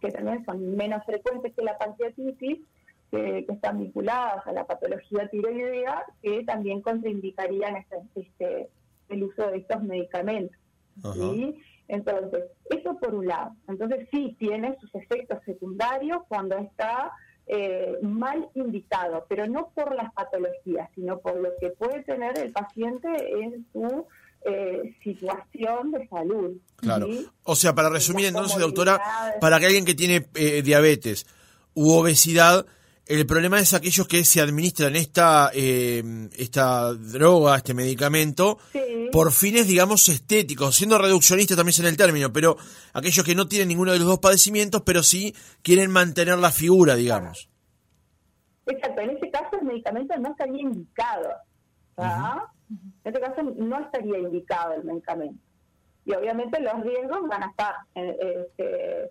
que 0.00 0.10
también 0.10 0.44
son 0.44 0.76
menos 0.76 1.04
frecuentes 1.04 1.54
que 1.54 1.62
la 1.62 1.78
pancreatitis, 1.78 2.60
que, 3.10 3.46
están 3.48 3.78
vinculadas 3.78 4.46
a 4.46 4.52
la 4.52 4.66
patología 4.66 5.28
tiroidea, 5.28 6.04
que 6.22 6.44
también 6.44 6.80
contraindicarían 6.82 7.76
este, 7.76 7.96
este, 8.14 8.68
el 9.08 9.24
uso 9.24 9.50
de 9.50 9.58
estos 9.58 9.82
medicamentos. 9.82 10.56
Entonces, 11.88 12.44
eso 12.70 12.96
por 12.98 13.14
un 13.14 13.26
lado. 13.26 13.56
Entonces 13.66 14.08
sí 14.12 14.36
tiene 14.38 14.76
sus 14.80 14.94
efectos 14.94 15.40
secundarios 15.44 16.22
cuando 16.28 16.56
está 16.58 17.12
eh, 17.46 17.98
mal 18.02 18.48
indicado, 18.54 19.26
pero 19.28 19.46
no 19.46 19.70
por 19.74 19.94
las 19.94 20.12
patologías, 20.12 20.88
sino 20.94 21.18
por 21.18 21.36
lo 21.36 21.50
que 21.60 21.70
puede 21.70 22.02
tener 22.04 22.38
el 22.38 22.52
paciente 22.52 23.08
en 23.42 23.66
su 23.72 24.06
eh, 24.42 24.96
situación 25.02 25.90
de 25.90 26.08
salud. 26.08 26.56
Claro. 26.76 27.08
O 27.42 27.54
sea, 27.56 27.74
para 27.74 27.90
resumir 27.90 28.26
entonces, 28.26 28.58
doctora, 28.58 29.00
para 29.40 29.58
que 29.58 29.66
alguien 29.66 29.84
que 29.84 29.94
tiene 29.94 30.26
eh, 30.34 30.62
diabetes 30.62 31.26
u 31.74 31.90
obesidad, 31.92 32.66
el 33.10 33.26
problema 33.26 33.58
es 33.58 33.74
aquellos 33.74 34.06
que 34.06 34.24
se 34.24 34.40
administran 34.40 34.94
esta, 34.94 35.50
esta 35.52 36.94
droga, 36.94 37.56
este 37.56 37.74
medicamento, 37.74 38.58
por 39.10 39.32
fines, 39.32 39.66
digamos, 39.66 40.08
estéticos, 40.08 40.76
siendo 40.76 40.96
reduccionista 40.96 41.56
también 41.56 41.80
en 41.80 41.86
el 41.86 41.96
término, 41.96 42.32
pero 42.32 42.56
aquellos 42.92 43.26
que 43.26 43.34
no 43.34 43.48
tienen 43.48 43.66
ninguno 43.66 43.90
de 43.92 43.98
los 43.98 44.06
dos 44.06 44.20
padecimientos, 44.20 44.82
pero 44.82 45.02
sí 45.02 45.34
quieren 45.62 45.90
mantener 45.90 46.38
la 46.38 46.52
figura, 46.52 46.94
digamos. 46.94 47.50
Exacto, 48.66 49.00
en 49.00 49.10
ese 49.10 49.28
caso 49.30 49.58
el 49.60 49.66
medicamento 49.66 50.16
no 50.18 50.30
estaría 50.30 50.62
indicado. 50.62 51.30
En 51.96 53.12
este 53.12 53.20
caso 53.20 53.42
no 53.42 53.80
estaría 53.80 54.18
indicado 54.18 54.74
el 54.74 54.84
medicamento. 54.84 55.42
Y 56.04 56.14
obviamente 56.14 56.60
los 56.60 56.80
riesgos 56.82 57.28
van 57.28 57.42
a 57.42 57.46
estar 57.46 57.74
eh, 57.96 58.46
este, 58.46 59.10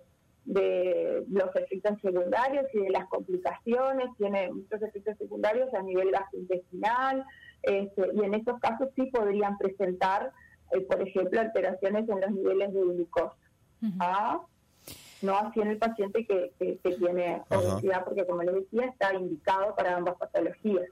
de 0.52 1.24
los 1.30 1.54
efectos 1.54 2.00
secundarios 2.02 2.66
y 2.74 2.80
de 2.80 2.90
las 2.90 3.06
complicaciones, 3.08 4.08
tiene 4.18 4.50
muchos 4.52 4.82
efectos 4.82 5.16
secundarios 5.16 5.72
a 5.74 5.82
nivel 5.82 6.10
gastrointestinal, 6.10 7.24
este, 7.62 8.10
y 8.14 8.24
en 8.24 8.34
estos 8.34 8.58
casos 8.58 8.88
sí 8.96 9.06
podrían 9.12 9.56
presentar, 9.58 10.32
eh, 10.72 10.80
por 10.80 11.06
ejemplo, 11.06 11.40
alteraciones 11.40 12.08
en 12.08 12.20
los 12.20 12.30
niveles 12.32 12.74
de 12.74 12.80
glucosa. 12.80 13.36
¿Ah? 14.00 14.40
No 15.22 15.36
así 15.36 15.60
en 15.60 15.68
el 15.68 15.78
paciente 15.78 16.26
que, 16.26 16.52
que, 16.58 16.96
tiene 16.96 17.42
obesidad, 17.48 18.04
porque 18.04 18.26
como 18.26 18.42
les 18.42 18.54
decía, 18.54 18.86
está 18.86 19.14
indicado 19.14 19.74
para 19.76 19.96
ambas 19.96 20.16
patologías. 20.16 20.88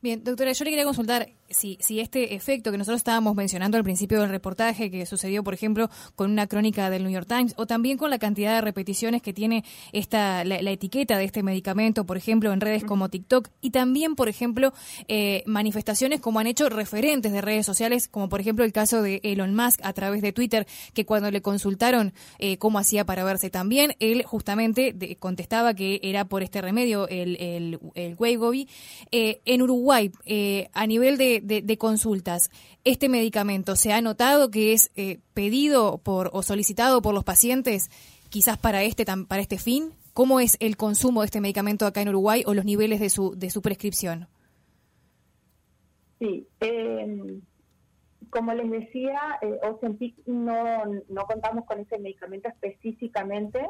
Bien, 0.00 0.22
doctora, 0.22 0.52
yo 0.52 0.64
le 0.64 0.70
quería 0.70 0.84
consultar 0.84 1.28
si, 1.50 1.76
si 1.80 1.98
este 1.98 2.36
efecto 2.36 2.70
que 2.70 2.78
nosotros 2.78 3.00
estábamos 3.00 3.34
mencionando 3.34 3.76
al 3.76 3.82
principio 3.82 4.20
del 4.20 4.30
reportaje, 4.30 4.92
que 4.92 5.06
sucedió, 5.06 5.42
por 5.42 5.54
ejemplo, 5.54 5.90
con 6.14 6.30
una 6.30 6.46
crónica 6.46 6.88
del 6.88 7.02
New 7.02 7.12
York 7.12 7.26
Times, 7.26 7.54
o 7.56 7.66
también 7.66 7.98
con 7.98 8.10
la 8.10 8.18
cantidad 8.18 8.54
de 8.54 8.60
repeticiones 8.60 9.22
que 9.22 9.32
tiene 9.32 9.64
esta 9.92 10.44
la, 10.44 10.70
etiqueta 10.70 11.18
de 11.18 11.24
este 11.24 11.42
medicamento, 11.42 12.06
por 12.06 12.16
ejemplo, 12.16 12.52
en 12.52 12.60
redes 12.60 12.84
como 12.84 13.08
TikTok, 13.08 13.48
y 13.60 13.70
también, 13.70 14.14
por 14.14 14.28
ejemplo, 14.28 14.72
eh, 15.08 15.42
manifestaciones 15.46 16.20
como 16.20 16.38
han 16.38 16.46
hecho 16.46 16.68
referentes 16.68 17.32
de 17.32 17.40
redes 17.40 17.66
sociales, 17.66 18.06
como 18.06 18.28
por 18.28 18.40
ejemplo 18.40 18.64
el 18.64 18.72
caso 18.72 19.02
de 19.02 19.20
Elon 19.24 19.54
Musk 19.54 19.80
a 19.82 19.92
través 19.94 20.22
de 20.22 20.32
Twitter, 20.32 20.66
que 20.92 21.06
cuando 21.06 21.30
le 21.32 21.42
consultaron 21.42 22.12
eh, 22.38 22.58
cómo 22.58 22.78
hacía 22.78 23.04
para 23.04 23.24
verse 23.24 23.50
también, 23.50 23.96
él 23.98 24.22
justamente 24.22 25.16
contestaba 25.18 25.74
que 25.74 25.98
era 26.04 26.26
por 26.26 26.44
este 26.44 26.60
remedio, 26.60 27.08
el, 27.08 27.36
el, 27.40 27.80
el. 27.94 28.16
Eh, 29.10 29.40
en 29.44 29.62
Uruguay, 29.62 29.87
eh, 29.96 30.68
a 30.72 30.86
nivel 30.86 31.16
de, 31.16 31.78
consultas, 31.78 32.50
¿este 32.84 33.08
medicamento 33.08 33.76
se 33.76 33.92
ha 33.92 34.00
notado 34.00 34.50
que 34.50 34.72
es 34.72 34.90
eh, 34.96 35.20
pedido 35.34 35.98
por 35.98 36.30
o 36.32 36.42
solicitado 36.42 37.02
por 37.02 37.14
los 37.14 37.24
pacientes 37.24 37.90
quizás 38.28 38.58
para 38.58 38.82
este, 38.82 39.04
para 39.04 39.42
este 39.42 39.58
fin? 39.58 39.94
¿Cómo 40.12 40.40
es 40.40 40.56
el 40.60 40.76
consumo 40.76 41.20
de 41.20 41.26
este 41.26 41.40
medicamento 41.40 41.86
acá 41.86 42.02
en 42.02 42.08
Uruguay 42.08 42.42
o 42.46 42.54
los 42.54 42.64
niveles 42.64 43.00
de 43.00 43.10
su, 43.10 43.34
de 43.36 43.50
su 43.50 43.62
prescripción? 43.62 44.28
Sí, 46.18 46.48
em, 46.60 47.40
como 48.30 48.52
les 48.52 48.70
decía, 48.70 49.38
eh, 49.40 49.58
no, 50.26 50.84
no 51.08 51.26
contamos 51.26 51.64
con 51.64 51.80
ese 51.80 51.98
medicamento 51.98 52.48
específicamente 52.48 53.60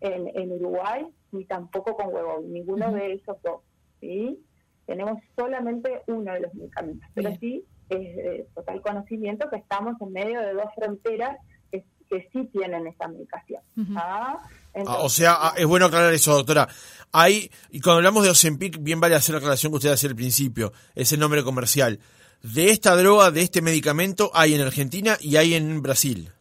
en, 0.00 0.52
Uruguay, 0.52 1.06
ni 1.30 1.44
tampoco 1.44 1.94
con 1.96 2.12
huevo, 2.12 2.40
ninguno 2.46 2.92
de 2.92 3.14
esos 3.14 3.36
dos. 3.42 3.60
¿sí? 4.00 4.38
Tenemos 4.86 5.18
solamente 5.36 6.02
uno 6.06 6.32
de 6.32 6.40
los 6.40 6.54
medicamentos, 6.54 7.08
pero 7.14 7.34
sí 7.40 7.64
es 7.88 8.16
de 8.16 8.46
total 8.54 8.80
conocimiento 8.80 9.48
que 9.50 9.56
estamos 9.56 10.00
en 10.00 10.12
medio 10.12 10.40
de 10.40 10.54
dos 10.54 10.66
fronteras 10.74 11.38
que, 11.70 12.28
sí 12.30 12.46
tienen 12.52 12.86
esa 12.86 13.08
medicación. 13.08 13.62
¿ah? 13.96 14.38
Ah, 14.86 14.98
o 14.98 15.08
sea, 15.08 15.36
ah, 15.40 15.54
es 15.56 15.66
bueno 15.66 15.86
aclarar 15.86 16.12
eso, 16.12 16.34
doctora. 16.34 16.68
Hay, 17.10 17.50
y 17.70 17.80
cuando 17.80 17.98
hablamos 17.98 18.24
de 18.24 18.30
Ozempic, 18.30 18.82
bien 18.82 19.00
vale 19.00 19.14
hacer 19.14 19.34
la 19.34 19.38
aclaración 19.38 19.72
que 19.72 19.76
usted 19.76 19.92
hace 19.92 20.08
al 20.08 20.14
principio, 20.14 20.74
es 20.94 21.10
el 21.12 21.20
nombre 21.20 21.42
comercial. 21.42 22.00
De 22.42 22.70
esta 22.70 22.96
droga, 22.96 23.30
de 23.30 23.42
este 23.42 23.62
medicamento, 23.62 24.30
hay 24.34 24.54
en 24.54 24.60
Argentina 24.60 25.16
y 25.20 25.36
hay 25.36 25.54
en 25.54 25.80
Brasil. 25.80 26.32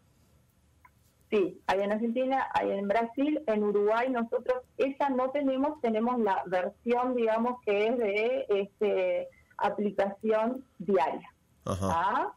Sí, 1.31 1.61
hay 1.65 1.79
en 1.79 1.93
Argentina, 1.93 2.50
hay 2.53 2.71
en 2.71 2.89
Brasil, 2.89 3.41
en 3.47 3.63
Uruguay 3.63 4.09
nosotros 4.09 4.63
esa 4.77 5.09
no 5.09 5.31
tenemos, 5.31 5.79
tenemos 5.79 6.19
la 6.19 6.43
versión, 6.45 7.15
digamos, 7.15 7.61
que 7.61 7.88
es 7.88 7.97
de 7.97 8.45
este, 8.50 9.29
aplicación 9.57 10.65
diaria. 10.77 11.29
¿Ah? 11.65 12.33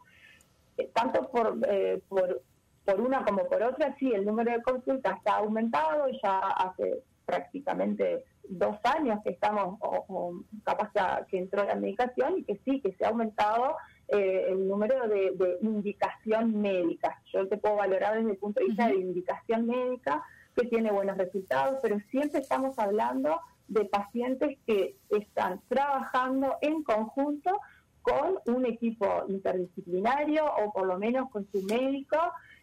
Eh, 0.77 0.89
tanto 0.93 1.29
por, 1.29 1.59
eh, 1.67 2.01
por, 2.07 2.41
por 2.85 3.01
una 3.01 3.25
como 3.25 3.45
por 3.49 3.63
otra, 3.63 3.93
sí, 3.99 4.13
el 4.13 4.25
número 4.25 4.53
de 4.53 4.63
consultas 4.63 5.17
está 5.17 5.37
aumentado, 5.37 6.07
ya 6.23 6.39
hace 6.39 7.03
prácticamente 7.25 8.23
dos 8.47 8.77
años 8.83 9.19
que 9.23 9.31
estamos, 9.31 9.77
o, 9.81 10.39
capaz 10.63 10.91
que 11.27 11.39
entró 11.39 11.65
la 11.65 11.75
medicación 11.75 12.39
y 12.39 12.43
que 12.43 12.61
sí, 12.63 12.79
que 12.79 12.93
se 12.93 13.03
ha 13.03 13.09
aumentado 13.09 13.75
eh, 14.07 14.45
el 14.49 14.67
número 14.67 15.07
de, 15.07 15.57
indicación 15.61 16.61
médica. 16.61 17.21
Yo 17.33 17.47
te 17.47 17.57
puedo 17.57 17.75
valorar 17.75 18.17
desde 18.17 18.31
el 18.31 18.37
punto 18.37 18.59
de 18.59 18.67
vista 18.67 18.87
de 18.87 18.95
indicación 18.95 19.65
médica, 19.65 20.23
que 20.55 20.67
tiene 20.67 20.91
buenos 20.91 21.17
resultados, 21.17 21.79
pero 21.81 21.97
siempre 22.11 22.39
estamos 22.39 22.77
hablando 22.79 23.41
de 23.67 23.85
pacientes 23.85 24.57
que 24.65 24.95
están 25.09 25.59
trabajando 25.67 26.55
en 26.61 26.83
conjunto 26.83 27.59
con 28.01 28.39
un 28.55 28.65
equipo 28.67 29.23
interdisciplinario 29.27 30.45
o 30.45 30.71
por 30.71 30.85
lo 30.85 30.99
menos 30.99 31.29
con 31.31 31.47
su 31.51 31.63
médico 31.63 32.17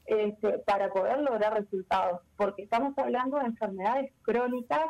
este, 0.06 0.58
para 0.60 0.90
poder 0.90 1.18
lograr 1.18 1.54
resultados, 1.54 2.20
porque 2.36 2.62
estamos 2.62 2.96
hablando 2.96 3.38
de 3.38 3.46
enfermedades 3.46 4.12
crónicas, 4.22 4.84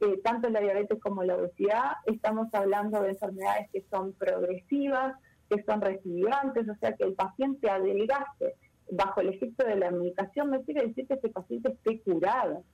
eh, 0.00 0.20
tanto 0.24 0.48
la 0.50 0.60
diabetes 0.60 1.00
como 1.00 1.22
la 1.22 1.36
obesidad, 1.36 1.92
estamos 2.06 2.52
hablando 2.52 3.00
de 3.02 3.10
enfermedades 3.10 3.70
que 3.70 3.84
son 3.90 4.12
progresivas, 4.14 5.14
que 5.52 5.62
son 5.64 5.80
recidivantes, 5.80 6.68
o 6.68 6.74
sea, 6.76 6.94
que 6.94 7.04
el 7.04 7.14
paciente 7.14 7.68
adelgace 7.68 8.54
bajo 8.90 9.20
el 9.20 9.30
efecto 9.30 9.66
de 9.66 9.76
la 9.76 9.90
medicación 9.90 10.50
no 10.50 10.62
quiere 10.62 10.86
decir 10.86 11.06
que 11.06 11.14
ese 11.14 11.28
paciente 11.28 11.72
esté 11.72 12.00
curado, 12.00 12.64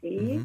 ¿sí? 0.00 0.40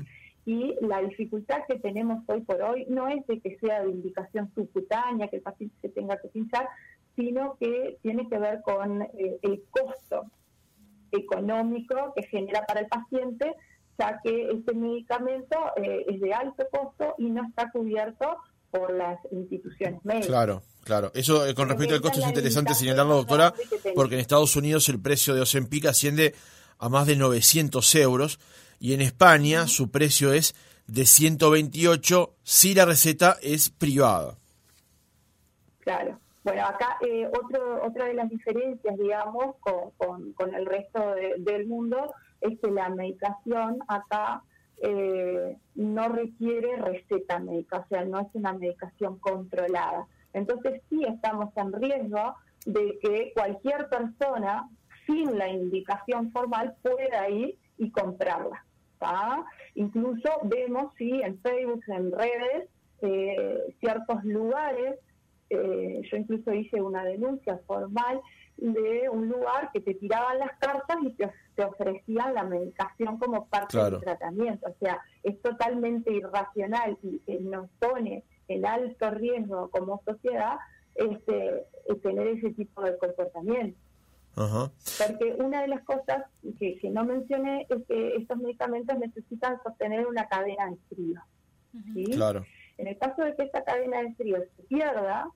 Y 0.46 0.75
la 0.82 1.01
dificultad 1.01 1.63
que 1.67 1.79
tenemos 1.79 2.24
hoy 2.27 2.41
por 2.41 2.62
hoy 2.62 2.86
no 2.88 3.10
es 3.10 3.25
de 3.27 3.39
que 3.41 3.58
sea 3.58 3.84
de 3.84 3.91
indicación 3.91 4.50
subcutánea, 4.56 5.27
que 5.27 5.38
el 5.38 5.41
paciente 5.41 5.75
se 5.82 5.89
tenga 5.89 6.17
que 6.17 6.29
pinchar, 6.29 6.67
sino 7.15 7.58
que 7.60 7.98
tiene 8.01 8.29
que 8.29 8.38
ver 8.38 8.62
con 8.62 9.01
eh, 9.01 9.39
el 9.41 9.63
costo 9.70 10.25
económico 11.12 12.13
que 12.15 12.24
genera 12.24 12.65
para 12.65 12.82
el 12.82 12.88
paciente, 12.88 13.56
ya 14.00 14.22
que 14.24 14.51
este 14.51 14.74
medicamento 14.74 15.58
eh, 15.75 16.06
es 16.08 16.22
de 16.22 16.34
alto 16.34 16.65
costo 16.72 17.15
y 17.17 17.29
no 17.29 17.46
está 17.48 17.70
cubierto 17.72 18.38
por 18.72 18.94
las 18.94 19.20
instituciones 19.32 20.03
médicas. 20.06 20.27
Claro, 20.27 20.62
claro. 20.88 21.12
Eso 21.13 21.46
eh, 21.46 21.53
con 21.53 21.67
respecto 21.67 21.94
al 21.94 22.01
costo 22.01 22.22
es 22.22 22.27
interesante 22.27 22.74
señalarlo, 22.74 23.15
doctora, 23.15 23.53
porque 23.94 24.15
en 24.15 24.22
Estados 24.22 24.56
Unidos 24.56 24.88
el 24.89 25.00
precio 25.00 25.36
de 25.36 25.41
Ozempic 25.41 25.86
asciende 25.86 26.34
a 26.79 26.89
más 26.89 27.06
de 27.06 27.17
900 27.17 27.96
euros 27.96 28.39
y 28.79 28.94
en 28.94 29.01
España 29.01 29.67
su 29.67 29.91
precio 29.91 30.32
es 30.32 30.56
de 30.88 31.06
128 31.06 32.34
si 32.44 32.74
la 32.74 32.86
receta 32.86 33.38
es 33.41 33.70
privada. 33.70 34.38
Claro. 35.82 36.20
Bueno, 36.44 36.65
acá 36.65 36.98
eh, 37.01 37.27
otro, 37.27 37.84
otra 37.84 38.06
de 38.06 38.13
las 38.13 38.29
diferencias, 38.29 38.98
digamos, 38.98 39.58
con, 39.60 40.32
con, 40.32 40.56
el 40.56 40.65
resto 40.65 41.13
del 41.39 41.67
mundo 41.67 42.13
es 42.39 42.58
que 42.62 42.72
la 42.72 42.88
medicación 42.88 43.79
acá 43.89 44.44
eh, 44.82 45.58
no 45.75 46.08
requiere 46.08 46.77
receta 46.77 47.39
médica, 47.39 47.79
o 47.79 47.88
sea, 47.89 48.06
no 48.06 48.22
es 48.22 48.27
una 48.34 48.53
medicación 48.53 49.17
controlada. 49.20 50.08
Entonces 50.34 50.81
sí 50.89 51.03
estamos 51.03 51.55
en 51.55 51.74
riesgo 51.74 52.36
de 52.65 53.00
que 53.01 53.31
cualquier 53.34 53.89
persona 53.89 54.69
sin 55.05 55.38
la 55.38 55.48
indicación 55.48 56.31
formal 56.31 56.75
pueda 56.81 57.29
ir 57.29 57.57
y 57.77 57.91
comprarla. 57.91 58.63
Incluso 59.75 60.29
vemos, 60.43 60.91
sí, 60.98 61.22
en 61.24 61.39
Facebook, 61.39 61.84
en 61.88 62.12
redes, 62.12 62.69
eh, 63.01 63.75
ciertos 63.79 64.24
lugares, 64.24 65.00
eh, 65.50 66.01
yo 66.12 66.17
incluso 66.17 66.51
hice 66.51 66.81
una 66.81 67.03
denuncia 67.03 67.60
formal 67.67 68.19
de 68.57 69.07
un 69.10 69.29
lugar 69.29 69.69
que 69.72 69.81
te 69.81 69.93
tiraban 69.93 70.39
las 70.39 70.57
cartas 70.57 70.98
y 71.03 71.12
te, 71.12 71.31
ofrecían 71.63 72.34
la 72.34 72.43
medicación 72.43 73.17
como 73.17 73.48
parte 73.48 73.77
del 73.77 74.00
tratamiento. 74.00 74.67
O 74.67 74.75
sea, 74.79 75.00
es 75.24 75.39
totalmente 75.41 76.12
irracional 76.12 76.98
y 77.01 77.22
nos 77.39 77.69
pone 77.79 78.24
en 78.48 78.66
alto 78.66 79.12
riesgo 79.12 79.70
como 79.70 80.01
sociedad 80.06 80.58
este, 80.96 81.66
tener 82.01 82.27
ese 82.27 82.51
tipo 82.51 82.82
de 82.82 82.98
comportamiento. 82.98 83.77
Porque 84.36 85.36
una 85.39 85.62
de 85.62 85.68
las 85.68 85.84
cosas 85.84 86.25
que, 86.60 86.80
no 86.92 87.04
mencioné 87.06 87.66
es 87.70 87.84
que 87.88 88.16
estos 88.18 88.38
medicamentos 88.38 88.98
necesitan 89.00 89.60
sostener 89.63 90.06
una 90.06 90.27
cadena 90.27 90.70
de 90.70 90.77
frío. 90.89 91.22
Claro. 92.13 92.46
En 92.77 92.88
el 92.88 92.98
caso 92.98 93.24
de 93.24 93.36
que 93.36 93.44
esta 93.44 93.63
cadena 93.63 94.01
de 94.01 94.13
frío 94.13 94.38
se 94.56 94.63
pierda, 94.63 95.27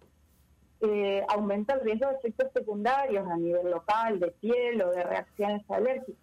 eh, 0.81 1.23
aumenta 1.29 1.73
el 1.75 1.81
riesgo 1.81 2.07
de 2.09 2.15
efectos 2.15 2.51
secundarios 2.53 3.27
a 3.27 3.37
nivel 3.37 3.71
local, 3.71 4.19
de 4.19 4.31
piel 4.31 4.81
o 4.81 4.91
de 4.91 5.03
reacciones 5.03 5.63
alérgicas. 5.69 6.15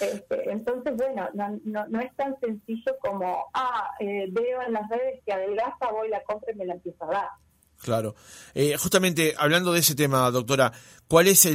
Este, 0.00 0.50
entonces, 0.50 0.94
bueno, 0.96 1.28
no, 1.34 1.86
no, 1.88 2.00
es 2.00 2.14
tan 2.16 2.38
sencillo 2.40 2.96
como, 3.00 3.46
ah, 3.54 3.90
eh, 4.00 4.26
veo 4.30 4.62
en 4.66 4.72
las 4.72 4.88
redes 4.88 5.20
que 5.24 5.32
adelgaza, 5.32 5.90
voy, 5.90 6.08
la 6.08 6.22
compra 6.24 6.52
y 6.52 6.56
me 6.56 6.66
la 6.66 6.74
empiezo 6.74 7.04
a 7.04 7.08
dar. 7.08 7.28
Claro. 7.80 8.14
Eh, 8.54 8.76
justamente 8.78 9.34
hablando 9.38 9.72
de 9.72 9.80
ese 9.80 9.94
tema, 9.94 10.30
doctora, 10.30 10.72
¿cuál 11.08 11.28
es 11.28 11.46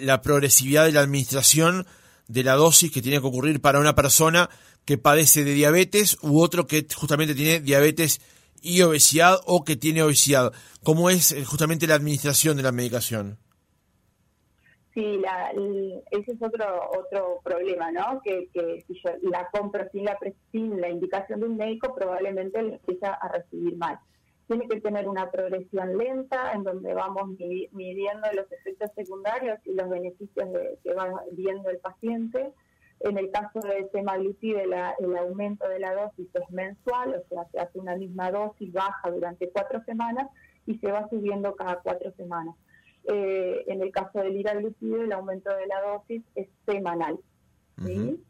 la 0.00 0.20
progresividad 0.20 0.84
de 0.84 0.92
la 0.92 1.00
administración 1.00 1.86
de 2.28 2.44
la 2.44 2.54
dosis 2.54 2.90
que 2.90 3.02
tiene 3.02 3.20
que 3.20 3.26
ocurrir 3.26 3.60
para 3.60 3.78
una 3.78 3.94
persona 3.94 4.48
que 4.84 4.98
padece 4.98 5.44
de 5.44 5.54
diabetes 5.54 6.18
u 6.22 6.40
otro 6.40 6.66
que 6.66 6.86
justamente 6.94 7.34
tiene 7.34 7.60
diabetes 7.60 8.20
y 8.60 8.82
obesidad 8.82 9.38
o 9.46 9.64
que 9.64 9.76
tiene 9.76 10.02
obesidad? 10.02 10.52
¿Cómo 10.82 11.10
es 11.10 11.32
eh, 11.32 11.44
justamente 11.44 11.86
la 11.86 11.94
administración 11.94 12.56
de 12.56 12.62
la 12.62 12.72
medicación? 12.72 13.38
Sí, 14.94 15.22
ese 16.10 16.32
es 16.32 16.42
otro 16.42 16.90
otro 16.90 17.40
problema, 17.42 17.90
¿no? 17.90 18.20
Que, 18.22 18.48
si 18.86 18.94
yo 19.02 19.10
la 19.30 19.48
compro 19.50 19.88
sin 19.90 20.04
la, 20.04 20.18
sin 20.50 20.80
la 20.80 20.90
indicación 20.90 21.40
de 21.40 21.46
un 21.46 21.56
médico, 21.56 21.94
probablemente 21.94 22.62
le 22.62 22.74
empieza 22.74 23.14
a 23.14 23.28
recibir 23.28 23.76
mal 23.76 23.98
tiene 24.48 24.68
que 24.68 24.80
tener 24.80 25.08
una 25.08 25.30
progresión 25.30 25.96
lenta 25.96 26.52
en 26.52 26.64
donde 26.64 26.92
vamos 26.92 27.38
midiendo 27.72 28.28
los 28.34 28.50
efectos 28.52 28.90
secundarios 28.94 29.58
y 29.64 29.72
los 29.72 29.88
beneficios 29.88 30.48
que 30.82 30.94
va 30.94 31.22
viendo 31.32 31.70
el 31.70 31.78
paciente. 31.78 32.52
En 33.00 33.18
el 33.18 33.30
caso 33.30 33.60
de 33.60 33.88
semaglutide, 33.90 34.64
el 34.64 35.16
aumento 35.16 35.66
de 35.68 35.80
la 35.80 35.94
dosis 35.94 36.28
es 36.34 36.50
mensual, 36.50 37.14
o 37.14 37.28
sea, 37.28 37.48
se 37.50 37.58
hace 37.58 37.78
una 37.78 37.96
misma 37.96 38.30
dosis 38.30 38.72
baja 38.72 39.10
durante 39.10 39.48
cuatro 39.50 39.82
semanas 39.84 40.28
y 40.66 40.78
se 40.78 40.92
va 40.92 41.08
subiendo 41.08 41.56
cada 41.56 41.80
cuatro 41.80 42.12
semanas. 42.12 42.54
Eh, 43.08 43.64
en 43.66 43.82
el 43.82 43.90
caso 43.90 44.20
del 44.20 44.34
liraglutide, 44.34 45.04
el 45.04 45.12
aumento 45.12 45.50
de 45.54 45.66
la 45.66 45.80
dosis 45.82 46.22
es 46.34 46.48
semanal. 46.66 47.18
¿sí? 47.84 48.22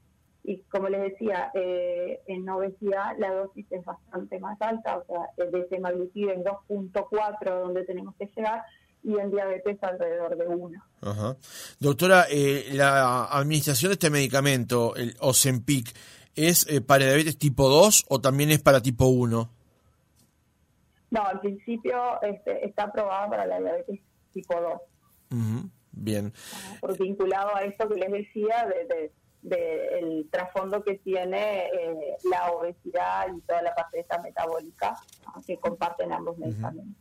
y 0.44 0.58
como 0.70 0.88
les 0.88 1.12
decía, 1.12 1.50
eh, 1.54 2.20
en 2.26 2.48
obesidad 2.48 3.16
la 3.18 3.32
dosis 3.32 3.66
es 3.70 3.85
bastante 3.85 4.40
más 4.40 4.61
alta, 4.61 4.98
o 4.98 5.04
sea, 5.06 5.20
el 5.37 5.52
de 5.52 5.68
semaglutide 5.68 6.35
es 6.35 6.40
2.4 6.40 7.61
donde 7.61 7.85
tenemos 7.85 8.14
que 8.16 8.28
llegar 8.35 8.62
y 9.04 9.16
en 9.18 9.30
diabetes 9.30 9.78
alrededor 9.82 10.37
de 10.37 10.46
1. 10.46 10.85
Ajá. 11.02 11.37
Doctora, 11.78 12.26
eh, 12.30 12.70
la 12.72 13.26
administración 13.26 13.90
de 13.90 13.94
este 13.94 14.11
medicamento, 14.11 14.94
el 14.96 15.14
Ozempic, 15.20 15.92
¿es 16.35 16.68
eh, 16.68 16.80
para 16.80 17.04
diabetes 17.04 17.38
tipo 17.38 17.68
2 17.68 18.06
o 18.08 18.20
también 18.20 18.50
es 18.50 18.61
para 18.61 18.80
tipo 18.80 19.06
1? 19.06 19.50
No, 21.11 21.26
al 21.26 21.40
principio 21.40 22.20
este, 22.22 22.66
está 22.66 22.85
aprobado 22.85 23.30
para 23.30 23.46
la 23.46 23.61
diabetes 23.61 24.00
tipo 24.33 24.55
2. 25.31 25.62
Bien. 25.92 26.33
Por 26.81 26.99
vinculado 26.99 27.55
a 27.55 27.64
eso 27.64 27.88
que 27.88 27.97
les 27.97 28.11
decía 28.11 28.66
de 28.66 29.12
del 29.42 30.29
trasfondo 30.31 30.83
que 30.85 30.95
tiene 30.99 31.66
eh, 31.66 32.16
la 32.31 32.53
obesidad 32.53 33.27
y 33.37 33.40
toda 33.40 33.61
la 33.62 33.75
parte 33.75 34.01
esta 34.01 34.23
metabólica 34.23 34.97
que 35.47 35.59
comparten 35.59 36.12
ambos 36.12 36.38
medicamentos. 36.38 36.97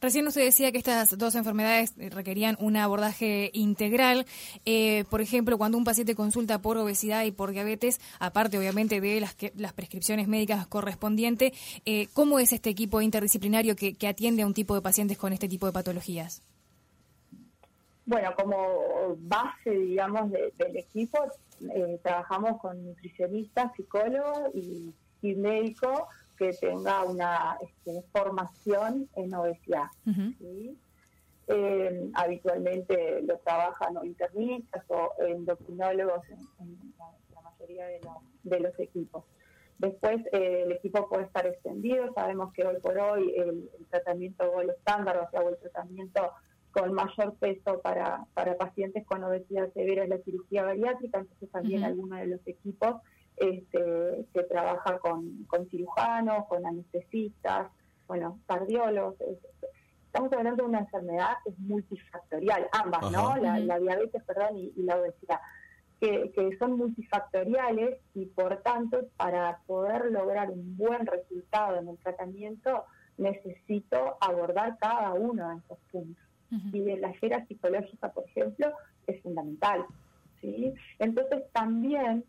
Recién 0.00 0.26
usted 0.26 0.44
decía 0.44 0.72
que 0.72 0.78
estas 0.78 1.16
dos 1.16 1.36
enfermedades 1.36 1.94
requerían 1.96 2.56
un 2.58 2.76
abordaje 2.76 3.50
integral. 3.52 4.26
Eh, 4.64 5.04
por 5.10 5.20
ejemplo, 5.20 5.58
cuando 5.58 5.78
un 5.78 5.84
paciente 5.84 6.16
consulta 6.16 6.60
por 6.60 6.76
obesidad 6.76 7.24
y 7.24 7.30
por 7.30 7.52
diabetes, 7.52 8.00
aparte 8.18 8.58
obviamente 8.58 9.00
de 9.00 9.20
las, 9.20 9.36
las 9.54 9.72
prescripciones 9.72 10.26
médicas 10.26 10.66
correspondientes, 10.66 11.52
eh, 11.84 12.08
¿cómo 12.14 12.40
es 12.40 12.52
este 12.52 12.70
equipo 12.70 13.00
interdisciplinario 13.00 13.76
que, 13.76 13.94
que 13.94 14.08
atiende 14.08 14.42
a 14.42 14.46
un 14.46 14.54
tipo 14.54 14.74
de 14.74 14.82
pacientes 14.82 15.18
con 15.18 15.32
este 15.32 15.48
tipo 15.48 15.66
de 15.66 15.72
patologías? 15.72 16.42
Bueno, 18.04 18.34
como 18.36 19.16
base, 19.18 19.70
digamos, 19.70 20.30
del 20.30 20.76
equipo, 20.76 21.18
eh, 21.74 22.00
trabajamos 22.02 22.60
con 22.60 22.84
nutricionistas, 22.84 23.72
psicólogos 23.76 24.54
y, 24.54 24.94
médicos 25.22 26.02
que 26.36 26.52
tenga 26.54 27.04
una 27.04 27.56
este, 27.62 28.02
formación 28.12 29.08
en 29.14 29.32
obesidad. 29.32 29.86
Eh, 31.46 32.10
habitualmente 32.14 33.22
lo 33.22 33.38
trabajan 33.38 33.96
o 33.96 34.04
internistas 34.04 34.84
o 34.88 35.12
endocrinólogos 35.24 36.28
en, 36.28 36.92
la, 36.98 37.40
mayoría 37.40 37.86
de, 38.42 38.60
los 38.60 38.78
equipos. 38.80 39.24
Después 39.78 40.22
eh, 40.32 40.64
el 40.66 40.72
equipo 40.72 41.08
puede 41.08 41.24
estar 41.24 41.46
extendido, 41.46 42.12
sabemos 42.14 42.52
que 42.52 42.64
hoy 42.64 42.80
por 42.80 42.98
hoy 42.98 43.32
el, 43.36 43.70
el 43.78 43.86
tratamiento 43.88 44.44
o 44.50 44.60
el 44.60 44.70
estándar, 44.70 45.18
o 45.18 45.30
sea, 45.30 45.40
o 45.40 45.50
el 45.50 45.58
tratamiento 45.58 46.32
con 46.72 46.92
mayor 46.94 47.34
peso 47.36 47.80
para, 47.82 48.24
para 48.34 48.56
pacientes 48.56 49.04
con 49.06 49.22
obesidad 49.22 49.72
severa 49.74 50.04
es 50.04 50.08
la 50.08 50.18
cirugía 50.18 50.64
bariátrica, 50.64 51.18
entonces 51.18 51.50
también 51.50 51.84
algunos 51.84 52.18
de 52.18 52.26
los 52.26 52.40
equipos 52.46 52.96
este, 53.36 54.26
se 54.32 54.42
trabaja 54.44 54.98
con, 54.98 55.44
con 55.44 55.68
cirujanos, 55.68 56.46
con 56.46 56.66
anestesistas, 56.66 57.70
bueno, 58.08 58.38
cardiólogos. 58.46 59.16
Estamos 60.06 60.32
hablando 60.32 60.64
de 60.64 60.68
una 60.68 60.80
enfermedad 60.80 61.36
que 61.44 61.50
es 61.50 61.58
multifactorial, 61.58 62.68
ambas, 62.72 63.10
¿no? 63.10 63.36
La, 63.36 63.78
diabetes, 63.78 64.22
perdón, 64.24 64.56
y, 64.56 64.72
la 64.82 64.96
obesidad, 64.96 65.40
que, 66.00 66.32
que 66.32 66.56
son 66.58 66.76
multifactoriales 66.78 67.98
y 68.14 68.26
por 68.26 68.62
tanto 68.62 69.08
para 69.16 69.58
poder 69.66 70.10
lograr 70.10 70.50
un 70.50 70.76
buen 70.76 71.06
resultado 71.06 71.78
en 71.78 71.88
el 71.88 71.98
tratamiento 71.98 72.84
necesito 73.18 74.16
abordar 74.20 74.78
cada 74.78 75.12
uno 75.12 75.50
de 75.50 75.56
esos 75.58 75.78
puntos 75.90 76.31
y 76.72 76.80
de 76.80 76.98
la 76.98 77.10
esfera 77.10 77.46
psicológica, 77.46 78.12
por 78.12 78.24
ejemplo, 78.24 78.72
es 79.06 79.22
fundamental. 79.22 79.84
¿sí? 80.40 80.72
Entonces 80.98 81.44
también, 81.52 82.24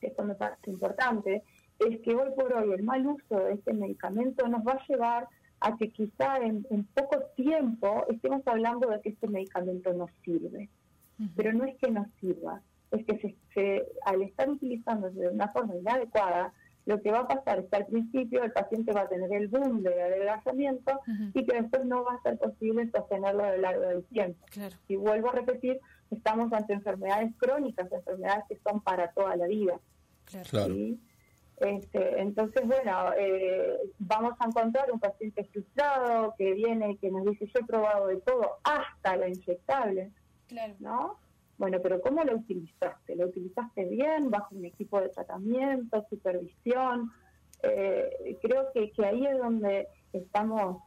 esto 0.00 0.24
me 0.24 0.34
parece 0.34 0.70
importante, 0.70 1.42
es 1.78 2.00
que 2.00 2.14
hoy 2.14 2.30
por 2.34 2.52
hoy 2.52 2.72
el 2.72 2.82
mal 2.82 3.06
uso 3.06 3.38
de 3.38 3.54
este 3.54 3.72
medicamento 3.72 4.46
nos 4.48 4.66
va 4.66 4.72
a 4.72 4.86
llevar 4.86 5.28
a 5.60 5.76
que 5.76 5.90
quizá 5.90 6.38
en, 6.38 6.64
poco 6.94 7.22
tiempo 7.34 8.04
estemos 8.08 8.42
hablando 8.46 8.88
de 8.88 9.00
que 9.00 9.10
este 9.10 9.26
medicamento 9.28 9.92
no 9.92 10.08
sirve. 10.24 10.68
Pero 11.34 11.54
no 11.54 11.64
es 11.64 11.74
que 11.78 11.90
no 11.90 12.06
sirva, 12.20 12.60
es 12.90 13.06
que 13.06 13.36
se, 13.54 13.86
al 14.04 14.20
estar 14.20 14.50
utilizándose 14.50 15.18
de 15.18 15.28
una 15.28 15.48
forma 15.48 15.74
inadecuada, 15.74 16.52
lo 16.86 17.02
que 17.02 17.10
va 17.10 17.20
a 17.20 17.28
pasar 17.28 17.58
es 17.58 17.66
que 17.68 17.76
al 17.76 17.86
principio 17.86 18.42
el 18.44 18.52
paciente 18.52 18.92
va 18.92 19.02
a 19.02 19.08
tener 19.08 19.30
el 19.32 19.48
boom 19.48 19.82
de 19.82 20.02
adelgazamiento 20.02 21.00
y 21.34 21.44
que 21.44 21.60
después 21.60 21.84
no 21.84 22.04
va 22.04 22.14
a 22.14 22.22
ser 22.22 22.38
posible 22.38 22.88
sostenerlo 22.90 23.44
a 23.44 23.50
lo 23.52 23.58
largo 23.58 23.82
del 23.82 24.04
tiempo. 24.04 24.46
Y 24.88 24.96
vuelvo 24.96 25.30
a 25.30 25.32
repetir, 25.32 25.80
estamos 26.10 26.52
ante 26.52 26.72
enfermedades 26.74 27.32
crónicas, 27.38 27.90
enfermedades 27.90 28.44
que 28.48 28.58
son 28.64 28.80
para 28.80 29.10
toda 29.12 29.36
la 29.36 29.46
vida. 29.46 29.78
Claro. 30.48 30.74
Este, 31.58 32.20
entonces, 32.20 32.66
bueno, 32.66 33.12
eh, 33.18 33.78
vamos 33.98 34.34
a 34.38 34.46
encontrar 34.46 34.92
un 34.92 35.00
paciente 35.00 35.42
frustrado 35.44 36.34
que 36.36 36.52
viene 36.52 36.92
y 36.92 36.96
que 36.98 37.10
nos 37.10 37.24
dice, 37.24 37.46
yo 37.46 37.60
he 37.60 37.64
probado 37.64 38.08
de 38.08 38.20
todo, 38.20 38.58
hasta 38.62 39.16
la 39.16 39.28
inyectable, 39.28 40.12
Claro. 40.46 40.74
¿no? 40.78 41.18
Bueno, 41.58 41.78
pero 41.82 42.00
¿cómo 42.00 42.22
lo 42.24 42.36
utilizaste? 42.36 43.16
¿Lo 43.16 43.26
utilizaste 43.26 43.84
bien, 43.86 44.30
bajo 44.30 44.54
un 44.54 44.64
equipo 44.64 45.00
de 45.00 45.08
tratamiento, 45.08 46.04
supervisión? 46.10 47.10
Eh, 47.62 48.36
creo 48.42 48.66
que, 48.74 48.90
que 48.92 49.04
ahí 49.06 49.26
es 49.26 49.38
donde 49.38 49.88
estamos 50.12 50.82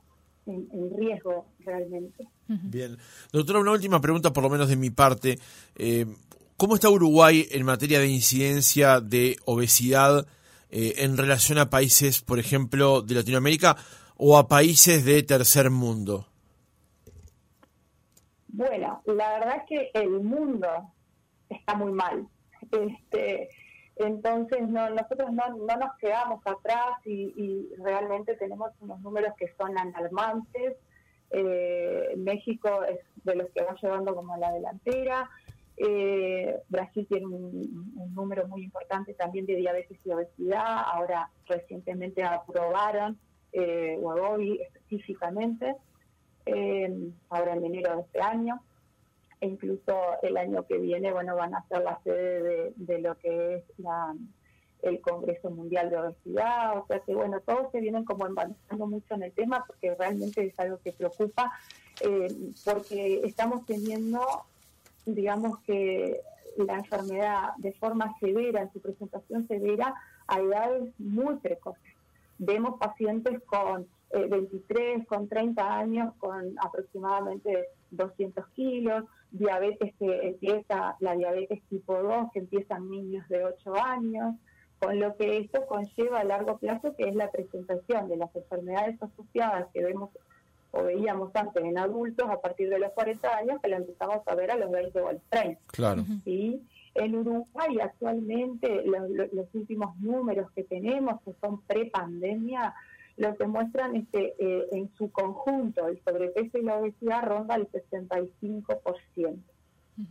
en, 0.46 0.98
riesgo 0.98 1.48
realmente. 1.60 2.28
Bien. 2.48 2.98
Doctora, 3.32 3.60
una 3.60 3.72
última 3.72 4.02
pregunta, 4.02 4.34
por 4.34 4.44
lo 4.44 4.50
menos 4.50 4.70
de 4.70 4.76
mi 4.76 4.90
parte. 4.90 5.40
Eh, 5.76 6.06
¿Cómo 6.58 6.76
está 6.76 6.90
Uruguay 6.90 7.48
en 7.52 7.66
materia 7.66 8.00
de 8.00 8.08
incidencia 8.08 9.00
de 9.00 9.38
obesidad 9.46 10.28
eh, 10.70 10.96
en 10.98 11.18
relación 11.18 11.58
a 11.58 11.70
países, 11.70 12.22
por 12.22 12.40
ejemplo, 12.40 13.02
de 13.02 13.16
Latinoamérica 13.16 13.78
o 14.18 14.38
a 14.38 14.48
países 14.48 15.06
de 15.06 15.24
tercer 15.24 15.70
mundo? 15.70 16.28
Bueno, 18.60 19.02
la 19.06 19.40
verdad 19.40 19.56
es 19.56 19.64
que 19.70 19.92
el 19.94 20.20
mundo 20.20 20.68
está 21.48 21.76
muy 21.76 21.94
mal. 21.94 22.28
Este, 22.74 23.48
entonces, 23.96 24.68
no, 24.68 24.90
nosotros 24.90 25.32
no, 25.32 25.56
no 25.56 25.78
nos 25.78 25.96
quedamos 25.98 26.46
atrás 26.46 27.00
y, 27.06 27.70
realmente 27.78 28.36
tenemos 28.36 28.74
unos 28.82 29.00
números 29.00 29.34
que 29.38 29.54
son 29.58 29.78
alarmantes. 29.78 30.76
Eh, 31.32 32.14
México 32.18 32.84
es 32.84 33.00
de 33.24 33.36
los 33.36 33.50
que 33.52 33.64
va 33.64 33.78
llevando 33.82 34.14
como 34.14 34.36
la 34.36 34.52
delantera. 34.52 35.30
Eh, 35.78 36.62
Brasil 36.68 37.08
tiene 37.08 37.28
un, 37.28 38.14
número 38.14 38.46
muy 38.50 38.66
importante 38.66 39.14
también 39.14 39.46
de 39.46 39.56
diabetes 39.56 39.98
y 40.04 40.12
obesidad. 40.12 40.84
Ahora 40.86 41.30
recientemente 41.48 42.26
aprobaron 42.26 43.18
eh, 43.54 43.98
específicamente, 44.60 45.78
eh, 46.56 47.12
ahora 47.30 47.54
en 47.54 47.66
enero 47.66 47.96
de 47.96 48.02
este 48.02 48.22
año. 48.22 48.62
E 49.42 49.48
incluso 49.48 49.98
el 50.22 50.36
año 50.36 50.66
que 50.68 50.78
viene, 50.78 51.14
bueno, 51.14 51.36
van 51.36 51.56
a 51.56 51.66
ser 51.70 51.82
la 51.82 52.00
sede 52.04 52.74
de, 52.76 53.00
lo 53.00 53.16
que 53.16 53.56
es 53.56 53.64
la, 53.78 54.14
el 54.82 55.00
Congreso 55.00 55.50
Mundial 55.50 55.90
de 55.90 55.98
Obesidad. 55.98 56.78
O 56.78 56.86
sea 56.88 57.00
que, 57.00 57.16
bueno, 57.16 57.40
todos 57.42 57.72
se 57.72 57.80
vienen 57.80 58.04
como 58.04 58.28
embarazando 58.28 58.88
mucho 58.88 59.16
en 59.16 59.24
el 59.24 59.32
tema 59.32 59.64
porque 59.66 59.96
realmente 59.96 60.46
es 60.46 60.60
algo 60.60 60.80
que 60.84 60.92
preocupa, 60.92 61.54
eh, 62.02 62.28
porque 62.66 63.22
estamos 63.24 63.66
teniendo 63.66 64.22
digamos 65.06 65.60
que 65.60 66.22
la 66.58 66.76
enfermedad 66.76 67.54
de 67.58 67.72
forma 67.74 68.18
severa, 68.20 68.62
en 68.62 68.74
su 68.74 68.82
presentación 68.82 69.48
severa, 69.48 69.94
a 70.28 70.40
edades 70.40 70.94
muy 71.00 71.36
precoces. 71.38 71.94
Vemos 72.38 72.80
pacientes 72.80 73.42
con 73.44 73.88
eh, 74.12 74.26
23, 74.28 75.06
con 75.08 75.28
30 75.28 75.78
años, 75.78 76.14
con 76.18 76.56
aproximadamente 76.60 77.68
200 77.92 78.48
kilos, 78.50 79.04
diabetes 79.32 79.94
que 80.00 80.28
empieza, 80.28 80.96
la 81.00 81.16
diabetes 81.16 81.62
tipo 81.70 82.02
2, 82.02 82.32
que 82.34 82.40
empiezan 82.40 82.90
niños 82.90 83.28
de 83.30 83.46
8 83.46 83.76
años, 83.84 84.36
con 84.80 85.00
lo 85.00 85.16
que 85.16 85.38
esto 85.38 85.66
conlleva 85.68 86.22
a 86.22 86.24
largo 86.24 86.58
plazo, 86.58 86.96
que 86.96 87.10
es 87.10 87.16
la 87.16 87.30
presentación 87.30 88.08
de 88.08 88.18
las 88.18 88.36
enfermedades 88.36 89.02
asociadas 89.02 89.68
que 89.74 89.84
vemos 89.84 90.10
o 90.72 90.84
veíamos 90.84 91.36
antes 91.36 91.64
en 91.64 91.78
adultos 91.78 92.30
a 92.30 92.40
partir 92.40 92.70
de 92.70 92.80
los 92.80 92.92
40 92.94 93.38
años, 93.38 93.62
que 93.62 93.70
lo 93.70 93.78
empezamos 93.78 94.28
a 94.28 94.36
ver 94.36 94.52
a 94.52 94.58
los 94.58 94.72
20 94.72 95.02
o 95.02 95.08
a 95.08 95.14
los 95.14 95.22
30. 95.30 95.60
Claro. 95.68 96.06
¿sí? 96.24 96.62
En 96.94 97.16
Uruguay 97.16 97.80
actualmente 97.82 98.84
los, 98.86 99.10
los, 99.10 99.54
últimos 99.54 99.96
números 100.00 100.52
que 100.52 100.64
tenemos, 100.64 101.22
que 101.22 101.34
son 101.42 101.62
pre-pandemia, 101.62 102.74
lo 103.20 103.36
que 103.36 103.48
muestran 103.48 103.98
es 103.98 104.08
que 104.14 104.34
eh, 104.40 104.68
en 104.72 104.90
su 104.98 105.12
conjunto 105.12 105.88
el 105.88 106.02
sobrepeso 106.06 106.58
y 106.58 106.64
la 106.64 106.78
obesidad 106.78 107.22
ronda 107.24 107.56
el 107.56 107.68
65%, 107.70 109.38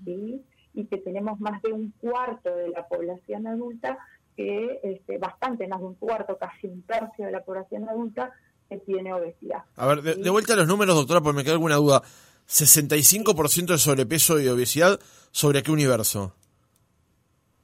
¿sí? 0.05 0.44
y 0.75 0.85
que 0.85 0.99
tenemos 0.99 1.40
más 1.40 1.62
de 1.62 1.73
un 1.73 1.90
cuarto 1.99 2.55
de 2.55 2.68
la 2.68 2.87
población 2.87 3.47
adulta, 3.47 3.99
que 4.37 4.79
este, 4.83 5.16
bastante 5.16 5.66
más 5.66 5.81
de 5.81 5.87
un 5.87 5.94
cuarto, 5.94 6.37
casi 6.37 6.66
un 6.66 6.83
tercio 6.83 7.25
de 7.25 7.33
la 7.33 7.42
población 7.42 7.88
adulta, 7.88 8.31
que 8.68 8.77
tiene 8.77 9.14
obesidad. 9.14 9.64
A 9.77 9.87
ver, 9.87 10.03
de, 10.03 10.14
de, 10.16 10.31
vuelta 10.31 10.53
a 10.53 10.57
los 10.57 10.68
números, 10.68 10.94
doctora, 10.94 11.23
porque 11.23 11.38
me 11.38 11.44
queda 11.44 11.55
alguna 11.55 11.77
duda. 11.77 12.03
65% 12.47 13.66
de 13.68 13.79
sobrepeso 13.79 14.38
y 14.38 14.49
obesidad, 14.49 15.01
¿sobre 15.31 15.62
qué 15.62 15.71
universo? 15.71 16.35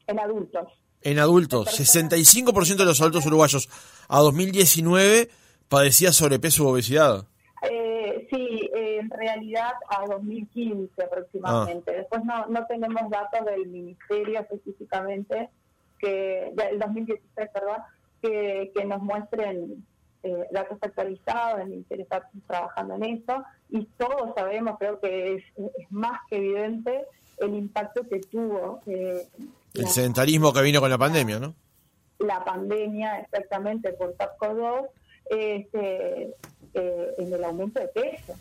En 0.07 0.18
adultos. 0.18 0.72
En 1.04 1.18
adultos. 1.18 1.68
65% 1.78 2.76
de 2.76 2.84
los 2.86 3.00
adultos 3.00 3.26
uruguayos 3.26 3.68
a 4.08 4.20
2019 4.20 5.28
padecía 5.68 6.12
sobrepeso 6.12 6.64
u 6.64 6.68
obesidad. 6.68 7.26
Eh, 7.70 8.26
sí, 8.30 8.70
eh, 8.74 8.98
en 9.00 9.10
realidad 9.10 9.72
a 9.88 10.06
2015 10.06 11.02
aproximadamente. 11.02 11.90
Ah. 11.90 11.98
Después 11.98 12.24
no, 12.24 12.46
no 12.46 12.66
tenemos 12.66 13.10
datos 13.10 13.44
del 13.44 13.66
ministerio 13.66 14.40
específicamente, 14.40 15.50
que 15.98 16.52
del 16.54 16.78
2016, 16.78 17.50
perdón, 17.52 17.82
que, 18.22 18.72
que 18.74 18.84
nos 18.86 19.02
muestren 19.02 19.84
eh, 20.22 20.46
datos 20.52 20.78
actualizados, 20.80 21.60
el 21.60 21.68
Ministerio 21.68 22.04
está 22.04 22.30
trabajando 22.46 22.94
en 22.94 23.04
eso, 23.04 23.44
y 23.68 23.84
todos 23.98 24.34
sabemos, 24.34 24.78
creo 24.78 24.98
que 25.00 25.34
es, 25.34 25.44
es 25.58 25.90
más 25.90 26.18
que 26.30 26.36
evidente 26.36 27.04
el 27.38 27.54
impacto 27.54 28.08
que 28.08 28.20
tuvo. 28.20 28.80
Eh, 29.74 29.80
el 29.80 29.88
sedentarismo 29.88 30.52
que 30.52 30.62
vino 30.62 30.80
con 30.80 30.90
la 30.90 30.98
pandemia, 30.98 31.38
¿no? 31.38 31.54
La 32.18 32.44
pandemia, 32.44 33.20
exactamente, 33.20 33.92
por 33.92 34.16
SARS-CoV-2, 34.16 34.88
este, 35.30 36.34
eh, 36.74 37.14
en 37.18 37.32
el 37.32 37.44
aumento 37.44 37.80
de 37.80 37.88
peso, 37.88 38.34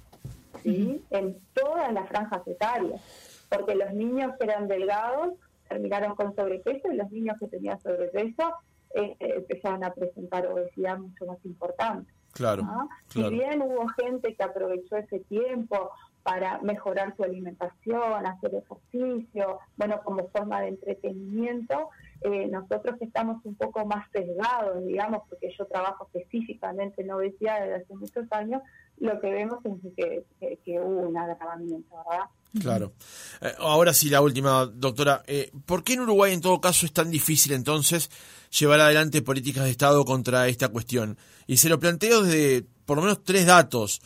¿sí? 0.61 0.69
Uh 0.69 1.15
-huh. 1.15 1.19
En 1.19 1.37
todas 1.53 1.91
las 1.91 2.07
franjas 2.07 2.47
etarias, 2.47 3.01
porque 3.49 3.75
los 3.75 3.93
niños 3.93 4.33
que 4.37 4.45
eran 4.45 4.67
delgados 4.67 5.33
terminaron 5.67 6.15
con 6.15 6.35
sobrepeso 6.35 6.91
y 6.91 6.95
los 6.95 7.09
niños 7.11 7.37
que 7.39 7.47
tenían 7.47 7.81
sobrepeso 7.81 8.53
eh, 8.95 9.15
empezaron 9.19 9.83
a 9.83 9.91
presentar 9.91 10.45
obesidad 10.45 10.99
mucho 10.99 11.25
más 11.25 11.43
importante. 11.45 12.11
Claro, 12.33 12.63
¿no? 12.63 12.89
claro. 13.07 13.29
Si 13.29 13.35
bien 13.35 13.61
hubo 13.61 13.87
gente 13.89 14.35
que 14.35 14.43
aprovechó 14.43 14.97
ese 14.97 15.19
tiempo 15.21 15.91
para 16.23 16.59
mejorar 16.61 17.15
su 17.15 17.23
alimentación, 17.23 18.25
hacer 18.25 18.51
ejercicio, 18.55 19.59
bueno, 19.75 20.01
como 20.03 20.29
forma 20.29 20.61
de 20.61 20.69
entretenimiento, 20.69 21.89
eh, 22.21 22.47
nosotros 22.47 22.95
estamos 23.01 23.43
un 23.43 23.55
poco 23.55 23.85
más 23.85 24.09
sesgados, 24.11 24.85
digamos, 24.85 25.23
porque 25.29 25.53
yo 25.57 25.65
trabajo 25.65 26.07
específicamente 26.13 27.01
en 27.01 27.11
obesidad 27.11 27.61
desde 27.61 27.75
hace 27.83 27.95
muchos 27.95 28.25
años, 28.31 28.61
lo 28.99 29.19
que 29.19 29.31
vemos 29.31 29.59
es 29.65 29.93
que, 29.97 30.23
que, 30.39 30.57
que 30.63 30.79
hubo 30.79 31.09
un 31.09 31.17
agravamiento, 31.17 31.95
¿verdad? 32.09 32.25
Claro. 32.59 32.93
Eh, 33.41 33.51
ahora 33.59 33.93
sí, 33.93 34.09
la 34.09 34.21
última, 34.21 34.65
doctora. 34.65 35.23
Eh, 35.27 35.51
¿Por 35.65 35.83
qué 35.83 35.93
en 35.93 36.01
Uruguay, 36.01 36.33
en 36.33 36.41
todo 36.41 36.61
caso, 36.61 36.85
es 36.85 36.93
tan 36.93 37.09
difícil 37.09 37.53
entonces 37.53 38.09
llevar 38.57 38.79
adelante 38.79 39.21
políticas 39.21 39.65
de 39.65 39.71
Estado 39.71 40.05
contra 40.05 40.47
esta 40.47 40.69
cuestión? 40.69 41.17
Y 41.47 41.57
se 41.57 41.69
lo 41.69 41.79
planteo 41.79 42.21
desde 42.21 42.65
por 42.85 42.97
lo 42.97 43.03
menos 43.03 43.23
tres 43.23 43.45
datos. 43.45 44.01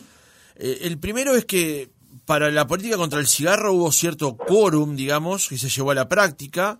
Eh, 0.56 0.78
el 0.82 0.98
primero 0.98 1.34
es 1.34 1.44
que 1.44 1.90
para 2.28 2.50
la 2.50 2.66
política 2.66 2.98
contra 2.98 3.20
el 3.20 3.26
cigarro 3.26 3.72
hubo 3.72 3.90
cierto 3.90 4.36
quórum, 4.36 4.96
digamos, 4.96 5.48
que 5.48 5.56
se 5.56 5.70
llevó 5.70 5.92
a 5.92 5.94
la 5.94 6.10
práctica. 6.10 6.78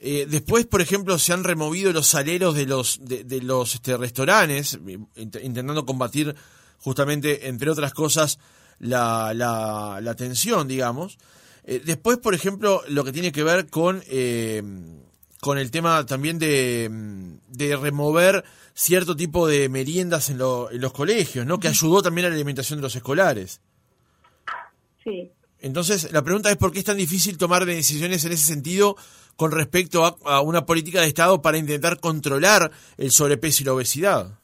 Eh, 0.00 0.26
después, 0.28 0.66
por 0.66 0.80
ejemplo, 0.80 1.20
se 1.20 1.32
han 1.32 1.44
removido 1.44 1.92
los 1.92 2.16
aleros 2.16 2.56
de 2.56 2.66
los, 2.66 2.98
de, 3.00 3.22
de 3.22 3.42
los 3.42 3.76
este, 3.76 3.96
restaurantes, 3.96 4.80
int 5.14 5.36
intentando 5.40 5.86
combatir 5.86 6.34
justamente, 6.80 7.46
entre 7.46 7.70
otras 7.70 7.94
cosas, 7.94 8.40
la, 8.80 9.32
la, 9.34 10.00
la 10.02 10.16
tensión, 10.16 10.66
digamos. 10.66 11.16
Eh, 11.62 11.80
después, 11.84 12.18
por 12.18 12.34
ejemplo, 12.34 12.82
lo 12.88 13.04
que 13.04 13.12
tiene 13.12 13.30
que 13.30 13.44
ver 13.44 13.68
con, 13.68 14.02
eh, 14.08 14.64
con 15.38 15.58
el 15.58 15.70
tema 15.70 16.04
también 16.06 16.40
de, 16.40 16.90
de, 17.46 17.76
remover 17.76 18.42
cierto 18.74 19.14
tipo 19.14 19.46
de 19.46 19.68
meriendas 19.68 20.28
en, 20.28 20.38
lo, 20.38 20.72
en 20.72 20.80
los 20.80 20.92
colegios, 20.92 21.46
¿no? 21.46 21.60
Que 21.60 21.68
ayudó 21.68 22.02
también 22.02 22.24
a 22.24 22.30
la 22.30 22.34
alimentación 22.34 22.80
de 22.80 22.82
los 22.82 22.96
escolares. 22.96 23.60
Sí. 25.04 25.32
Entonces, 25.60 26.12
la 26.12 26.22
pregunta 26.22 26.50
es 26.50 26.56
por 26.56 26.72
qué 26.72 26.80
es 26.80 26.84
tan 26.84 26.96
difícil 26.96 27.38
tomar 27.38 27.64
decisiones 27.64 28.24
en 28.24 28.32
ese 28.32 28.44
sentido 28.44 28.96
con 29.36 29.52
respecto 29.52 30.04
a, 30.04 30.16
a 30.24 30.40
una 30.40 30.66
política 30.66 31.00
de 31.00 31.06
Estado 31.06 31.40
para 31.40 31.58
intentar 31.58 32.00
controlar 32.00 32.70
el 32.96 33.10
sobrepeso 33.10 33.62
y 33.62 33.66
la 33.66 33.74
obesidad. 33.74 34.38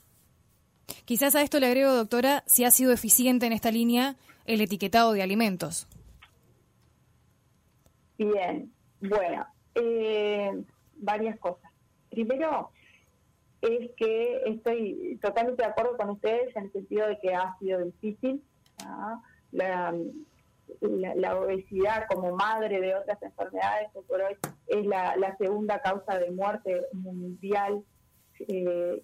Quizás 1.05 1.35
a 1.35 1.43
esto 1.43 1.61
le 1.61 1.67
agrego, 1.67 1.93
doctora, 1.93 2.45
si 2.47 2.65
ha 2.65 2.71
sido 2.71 2.93
eficiente 2.93 3.47
en 3.47 3.53
esta 3.53 3.71
línea 3.71 4.17
el 4.47 4.61
etiquetado 4.61 5.13
de 5.13 5.23
alimentos. 5.23 5.87
Bien, 8.17 8.73
bueno, 9.01 9.47
eh, 9.75 10.51
varias 10.97 11.39
cosas. 11.39 11.71
Primero, 12.11 12.71
es 13.61 13.91
que 13.97 14.43
estoy 14.47 15.19
totalmente 15.21 15.63
de 15.63 15.69
acuerdo 15.69 15.97
con 15.97 16.11
ustedes 16.11 16.55
en 16.57 16.65
el 16.65 16.73
sentido 16.73 17.07
de 17.07 17.19
que 17.21 17.35
ha 17.35 17.57
sido 17.59 17.85
difícil. 17.85 18.43
¿no? 18.85 19.23
La, 19.53 19.95
la, 20.81 21.15
la, 21.15 21.39
obesidad 21.39 22.07
como 22.09 22.35
madre 22.35 22.81
de 22.81 22.95
otras 22.95 23.23
enfermedades, 23.23 23.89
que 23.93 24.01
por 24.03 24.21
hoy 24.21 24.37
es 24.67 24.87
la, 24.87 25.17
la 25.17 25.37
segunda 25.37 25.81
causa 25.81 26.19
de 26.19 26.31
muerte 26.31 26.83
mundial 26.93 27.83
eh, 28.41 29.03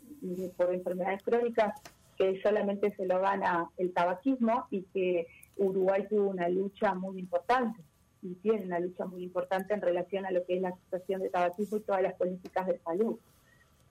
por 0.56 0.72
enfermedades 0.72 1.22
crónicas 1.22 1.80
que 2.16 2.40
solamente 2.42 2.94
se 2.94 3.06
lo 3.06 3.20
gana 3.20 3.68
el 3.76 3.92
tabaquismo 3.92 4.66
y 4.70 4.82
que 4.84 5.26
Uruguay 5.56 6.06
tuvo 6.08 6.30
una 6.30 6.48
lucha 6.48 6.94
muy 6.94 7.18
importante 7.18 7.82
y 8.22 8.34
tiene 8.36 8.64
una 8.64 8.78
lucha 8.78 9.04
muy 9.04 9.22
importante 9.22 9.74
en 9.74 9.82
relación 9.82 10.24
a 10.24 10.30
lo 10.30 10.44
que 10.46 10.56
es 10.56 10.62
la 10.62 10.72
situación 10.72 11.22
de 11.22 11.28
tabaquismo 11.30 11.78
y 11.78 11.80
todas 11.80 12.02
las 12.02 12.14
políticas 12.14 12.66
de 12.66 12.78
salud. 12.78 13.18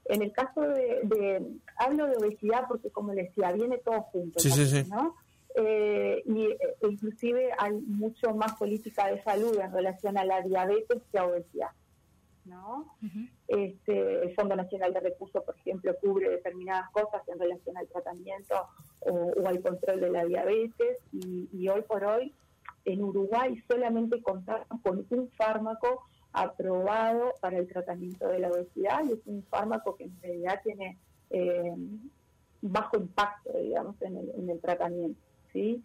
En 0.06 0.22
el 0.22 0.32
caso 0.32 0.62
de, 0.62 1.46
hablo 1.78 2.08
de 2.08 2.18
obesidad 2.18 2.66
porque 2.68 2.90
como 2.90 3.14
les 3.14 3.28
decía, 3.28 3.52
viene 3.52 3.78
todo 3.78 4.02
junto, 4.04 4.40
¿no? 4.90 5.16
Eh, 5.56 6.24
y 6.26 6.46
e 6.46 6.58
inclusive 6.90 7.52
hay 7.58 7.74
mucho 7.74 8.34
más 8.34 8.54
política 8.54 9.08
de 9.08 9.22
salud 9.22 9.60
en 9.60 9.72
relación 9.72 10.18
a 10.18 10.26
la 10.26 10.42
diabetes 10.42 11.02
que 11.12 11.20
a 11.20 11.26
obesidad. 11.26 11.70
¿no? 12.46 12.98
este, 13.48 14.24
el 14.24 14.36
Fondo 14.36 14.56
Nacional 14.56 14.94
de 14.94 15.00
Recursos, 15.00 15.44
por 15.44 15.56
ejemplo, 15.56 15.96
cubre 16.02 16.30
determinadas 16.30 16.90
cosas 16.92 17.22
en 17.28 17.40
relación 17.40 17.78
al 17.78 17.88
tratamiento 17.88 18.56
o, 19.02 19.48
al 19.48 19.62
control 19.62 20.02
de 20.02 20.10
la 20.10 20.26
diabetes 20.26 20.98
y, 21.12 21.68
hoy 21.70 21.82
por 21.84 22.04
hoy 22.04 22.34
en 22.86 23.02
Uruguay 23.02 23.62
solamente 23.68 24.22
contamos 24.22 24.68
con 24.82 25.06
un 25.10 25.30
fármaco 25.32 26.04
aprobado 26.34 27.34
para 27.40 27.58
el 27.58 27.68
tratamiento 27.68 28.28
de 28.28 28.40
la 28.40 28.50
obesidad 28.50 29.06
y 29.06 29.14
es 29.14 29.20
un 29.26 29.44
fármaco 29.44 29.96
que 29.96 30.06
en 30.06 30.22
realidad 30.22 30.60
tiene 30.64 30.98
eh, 31.30 31.76
bajo 32.62 32.98
impacto, 32.98 33.52
digamos, 33.58 34.02
en 34.02 34.18
el, 34.18 34.32
en 34.36 34.50
el 34.50 34.60
tratamiento, 34.60 35.20
¿sí? 35.54 35.84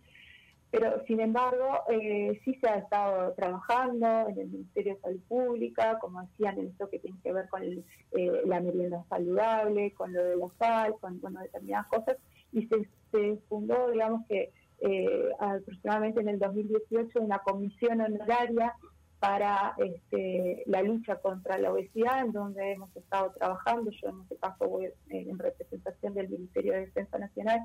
Pero, 0.70 1.02
sin 1.06 1.20
embargo, 1.20 1.80
eh, 1.88 2.38
sí 2.44 2.54
se 2.60 2.68
ha 2.68 2.76
estado 2.76 3.32
trabajando 3.32 4.28
en 4.28 4.38
el 4.38 4.48
Ministerio 4.48 4.94
de 4.96 5.00
Salud 5.00 5.20
Pública, 5.26 5.98
como 5.98 6.20
decían, 6.20 6.58
en 6.58 6.66
esto 6.66 6.90
que 6.90 6.98
tiene 6.98 7.18
que 7.22 7.32
ver 7.32 7.48
con 7.48 7.62
eh, 7.62 7.82
la 8.44 8.60
merienda 8.60 9.02
saludable, 9.08 9.92
con 9.92 10.12
lo 10.12 10.22
de 10.22 10.36
la 10.36 10.48
sal, 10.58 10.94
con 11.00 11.20
determinadas 11.20 11.86
cosas, 11.86 12.16
y 12.52 12.66
se, 12.66 13.36
fundó, 13.48 13.90
digamos 13.90 14.26
que 14.26 14.52
eh, 14.80 15.30
aproximadamente 15.40 16.20
en 16.20 16.28
el 16.28 16.38
2018, 16.38 17.18
una 17.18 17.38
comisión 17.38 18.02
honoraria 18.02 18.74
para 19.20 19.74
este, 19.78 20.64
la 20.66 20.82
lucha 20.82 21.16
contra 21.16 21.56
la 21.56 21.72
obesidad, 21.72 22.26
en 22.26 22.32
donde 22.32 22.72
hemos 22.72 22.94
estado 22.94 23.32
trabajando, 23.38 23.90
yo 23.90 24.10
en 24.10 24.20
este 24.20 24.36
caso 24.36 24.68
voy 24.68 24.90
en 25.08 25.38
representación 25.38 26.12
del 26.14 26.28
Ministerio 26.28 26.74
de 26.74 26.80
Defensa 26.80 27.18
Nacional, 27.18 27.60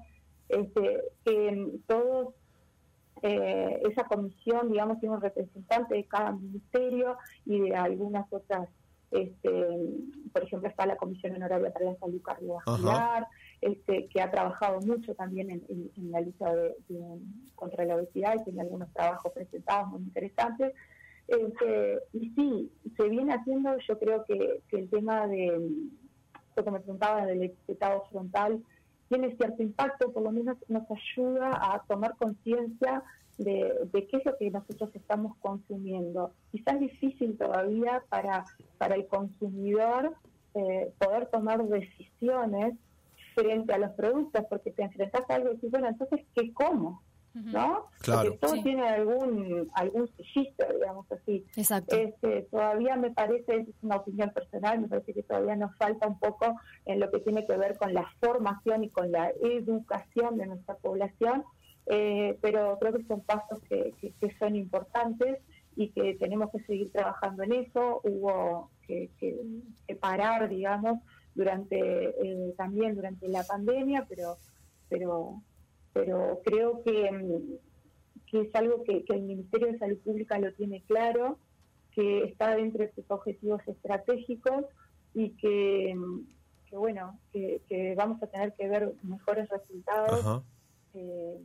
este, 0.49 1.01
que 1.25 1.79
todos 1.87 2.33
eh, 3.21 3.81
esa 3.89 4.03
comisión, 4.03 4.69
digamos, 4.69 4.99
tiene 4.99 5.15
un 5.15 5.21
representante 5.21 5.95
de 5.95 6.03
cada 6.03 6.33
ministerio 6.33 7.17
y 7.45 7.61
de 7.61 7.75
algunas 7.75 8.31
otras, 8.31 8.67
este, 9.11 9.49
por 10.33 10.43
ejemplo, 10.43 10.67
está 10.67 10.85
la 10.85 10.97
Comisión 10.97 11.33
Honoraria 11.35 11.71
para 11.71 11.85
la 11.85 11.95
Salud 11.99 12.21
Cardiovascular, 12.21 13.27
este, 13.61 14.07
que 14.07 14.21
ha 14.21 14.29
trabajado 14.29 14.81
mucho 14.81 15.15
también 15.15 15.49
en, 15.51 16.11
la 16.11 16.19
lucha 16.19 16.47
contra 17.55 17.85
la 17.85 17.95
obesidad 17.95 18.35
y 18.35 18.43
tiene 18.43 18.61
algunos 18.61 18.91
trabajos 18.91 19.31
presentados 19.31 19.89
muy 19.91 20.01
interesantes. 20.01 20.73
Este, 21.27 21.99
y 22.11 22.29
sí, 22.31 22.71
se 22.97 23.07
viene 23.07 23.33
haciendo, 23.33 23.77
yo 23.87 23.97
creo 23.99 24.25
que, 24.25 24.61
el 24.71 24.89
tema 24.89 25.27
de, 25.27 25.69
lo 26.57 26.63
que 26.63 26.71
me 26.71 26.79
preguntaba 26.81 27.25
del 27.25 27.43
etiquetado 27.43 28.03
frontal, 28.11 28.61
tiene 29.13 29.35
cierto 29.35 29.61
impacto, 29.61 30.11
por 30.11 30.23
lo 30.23 30.31
menos 30.31 30.57
nos 30.67 30.85
ayuda 30.89 31.51
a 31.53 31.83
tomar 31.87 32.15
conciencia 32.17 33.03
de, 33.37 33.71
qué 33.93 34.17
es 34.17 34.25
lo 34.25 34.35
que 34.37 34.49
nosotros 34.49 34.89
estamos 34.95 35.37
consumiendo. 35.37 36.31
Quizás 36.51 36.79
difícil 36.79 37.37
todavía 37.37 38.03
para, 38.09 38.43
para 38.79 38.95
el 38.95 39.05
consumidor 39.05 40.15
eh, 40.55 40.91
poder 40.97 41.27
tomar 41.27 41.63
decisiones 41.63 42.73
frente 43.35 43.71
a 43.73 43.77
los 43.77 43.91
productos, 43.91 44.45
porque 44.49 44.71
te 44.71 44.81
enfrentas 44.81 45.29
a 45.29 45.35
algo 45.35 45.49
y 45.49 45.55
dices, 45.55 45.69
bueno, 45.69 45.89
entonces, 45.89 46.21
¿qué 46.33 46.51
como? 46.51 47.03
¿No? 47.33 47.87
Claro. 47.99 48.31
Porque 48.31 48.37
todo 48.37 48.63
tiene 48.63 48.87
algún 48.87 49.69
algún 49.73 50.07
sellito, 50.15 50.65
digamos 50.73 51.11
así. 51.11 51.45
Exacto. 51.55 51.95
Este, 51.95 52.43
todavía 52.43 52.95
me 52.95 53.11
parece, 53.11 53.55
es 53.57 53.67
una 53.81 53.97
opinión 53.97 54.31
personal, 54.31 54.81
me 54.81 54.87
parece 54.87 55.13
que 55.13 55.23
todavía 55.23 55.55
nos 55.55 55.75
falta 55.77 56.07
un 56.07 56.19
poco 56.19 56.59
en 56.85 56.99
lo 56.99 57.09
que 57.09 57.19
tiene 57.19 57.45
que 57.45 57.57
ver 57.57 57.77
con 57.77 57.93
la 57.93 58.07
formación 58.19 58.83
y 58.83 58.89
con 58.89 59.11
la 59.11 59.31
educación 59.41 60.37
de 60.37 60.47
nuestra 60.47 60.75
población, 60.75 61.43
eh, 61.87 62.37
pero 62.41 62.77
creo 62.79 62.93
que 62.93 63.03
son 63.05 63.21
pasos 63.21 63.59
que, 63.67 63.93
que, 63.99 64.35
son 64.37 64.55
importantes 64.55 65.39
y 65.75 65.89
que 65.89 66.15
tenemos 66.15 66.51
que 66.51 66.59
seguir 66.63 66.91
trabajando 66.91 67.43
en 67.43 67.53
eso. 67.53 67.99
Hubo 68.03 68.69
que, 68.87 69.09
que 69.19 69.95
parar, 69.95 70.49
digamos, 70.49 70.99
durante 71.35 71.77
eh, 71.77 72.53
también 72.57 72.95
durante 72.95 73.27
la 73.27 73.43
pandemia, 73.43 74.05
pero 74.07 74.37
pero 74.89 75.41
pero 75.93 76.41
creo 76.43 76.83
que, 76.83 77.11
mm, 77.11 77.57
que 78.29 78.41
es 78.41 78.55
algo 78.55 78.83
que, 78.83 79.05
el 79.07 79.21
Ministerio 79.21 79.71
de 79.71 79.77
Salud 79.77 79.99
Pública 79.99 80.39
lo 80.39 80.51
tiene 80.53 80.81
claro, 80.87 81.37
que 81.91 82.23
está 82.23 82.55
dentro 82.55 82.83
de 82.83 82.91
sus 82.93 83.09
objetivos 83.09 83.61
estratégicos 83.67 84.65
y 85.13 85.29
que, 85.31 85.93
mm, 85.95 86.25
bueno, 86.71 87.19
que, 87.31 87.93
vamos 87.95 88.21
a 88.23 88.27
tener 88.27 88.53
que 88.53 88.67
ver 88.67 88.93
mejores 89.03 89.47
resultados 89.49 90.43
eh, 90.95 91.37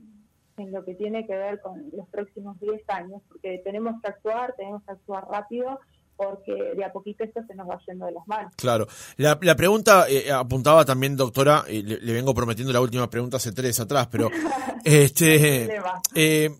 en 0.56 0.72
lo 0.72 0.84
que 0.84 0.94
tiene 0.94 1.26
que 1.26 1.36
ver 1.36 1.60
con 1.60 1.90
los 1.92 2.08
próximos 2.08 2.58
10 2.60 2.82
años, 2.88 3.22
porque 3.28 3.60
tenemos 3.62 4.00
que 4.00 4.08
actuar, 4.08 4.54
tenemos 4.56 4.82
que 4.84 4.92
actuar 4.92 5.28
rápido 5.28 5.78
porque 6.18 6.52
de 6.52 6.84
a 6.84 6.92
poquito 6.92 7.22
esto 7.22 7.40
se 7.46 7.54
nos 7.54 7.68
va 7.68 7.80
yendo 7.86 8.06
de 8.06 8.12
las 8.12 8.26
manos. 8.26 8.52
Claro. 8.56 8.88
La, 9.16 9.38
la 9.40 9.54
pregunta 9.54 10.06
eh, 10.08 10.30
apuntaba 10.32 10.84
también, 10.84 11.16
doctora, 11.16 11.64
y 11.68 11.82
le, 11.82 12.12
vengo 12.12 12.34
prometiendo 12.34 12.72
la 12.72 12.80
última 12.80 13.08
pregunta 13.08 13.36
hace 13.36 13.52
tres 13.52 13.78
atrás, 13.78 14.08
pero 14.10 14.28
este 14.84 15.80
eh, 16.14 16.50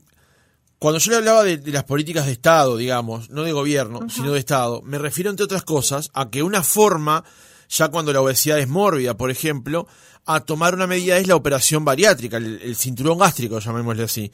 cuando 0.79 1.01
yo 1.01 1.11
le 1.11 1.17
hablaba 1.17 1.43
de, 1.43 1.61
las 1.73 1.83
políticas 1.83 2.27
de 2.27 2.33
Estado, 2.33 2.77
digamos, 2.77 3.31
no 3.31 3.43
de 3.43 3.51
gobierno, 3.51 4.09
sino 4.09 4.33
de 4.33 4.39
Estado, 4.39 4.81
me 4.83 4.97
refiero, 4.97 5.29
entre 5.29 5.45
otras 5.45 5.65
cosas, 5.65 6.11
a 6.15 6.31
que 6.31 6.45
una 6.45 6.63
forma, 6.63 7.25
ya 7.69 7.89
cuando 7.89 8.13
la 8.13 8.21
obesidad 8.21 8.61
es 8.61 8.69
mórbida, 8.69 9.17
por 9.17 9.33
ejemplo, 9.33 9.89
a 10.25 10.39
tomar 10.41 10.75
una 10.77 10.87
medida 10.87 11.19
es 11.19 11.27
la 11.27 11.35
operación 11.35 11.85
bariátrica, 11.85 12.37
el 12.37 12.77
cinturón 12.77 13.19
gástrico, 13.19 13.59
llamémosle 13.59 14.05
así. 14.05 14.31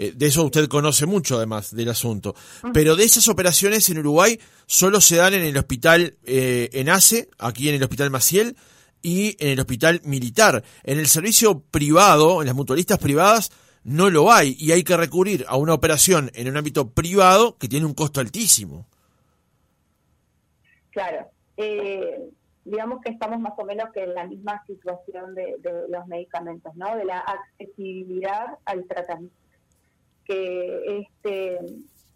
Eh, 0.00 0.12
de 0.14 0.26
eso 0.26 0.44
usted 0.44 0.68
conoce 0.68 1.06
mucho 1.06 1.36
además 1.36 1.74
del 1.74 1.88
asunto. 1.88 2.36
Pero 2.72 2.94
de 2.94 3.02
esas 3.02 3.26
operaciones 3.26 3.90
en 3.90 3.98
Uruguay 3.98 4.38
solo 4.64 5.00
se 5.00 5.16
dan 5.16 5.34
en 5.34 5.42
el 5.42 5.58
hospital 5.58 6.14
eh, 6.24 6.70
ENACE, 6.72 7.28
aquí 7.36 7.68
en 7.68 7.74
el 7.74 7.82
hospital 7.82 8.10
Maciel, 8.10 8.56
y 9.02 9.36
en 9.44 9.50
el 9.50 9.60
hospital 9.60 10.00
militar. 10.04 10.62
En 10.84 11.00
el 11.00 11.08
servicio 11.08 11.60
privado, 11.60 12.40
en 12.40 12.46
las 12.46 12.54
mutualistas 12.54 12.98
privadas, 12.98 13.50
no 13.82 14.08
lo 14.08 14.30
hay 14.30 14.56
y 14.60 14.70
hay 14.70 14.84
que 14.84 14.96
recurrir 14.96 15.44
a 15.48 15.56
una 15.56 15.74
operación 15.74 16.30
en 16.34 16.48
un 16.48 16.56
ámbito 16.56 16.90
privado 16.90 17.56
que 17.58 17.68
tiene 17.68 17.84
un 17.84 17.94
costo 17.94 18.20
altísimo. 18.20 18.86
Claro. 20.92 21.26
Eh, 21.56 22.30
digamos 22.64 23.00
que 23.02 23.10
estamos 23.10 23.40
más 23.40 23.54
o 23.56 23.64
menos 23.64 23.90
que 23.92 24.04
en 24.04 24.14
la 24.14 24.26
misma 24.28 24.62
situación 24.64 25.34
de, 25.34 25.56
de 25.58 25.88
los 25.88 26.06
medicamentos, 26.06 26.72
¿no? 26.76 26.96
De 26.96 27.04
la 27.04 27.18
accesibilidad 27.18 28.58
al 28.64 28.84
tratamiento 28.86 29.34
que 30.28 31.00
este 31.00 31.58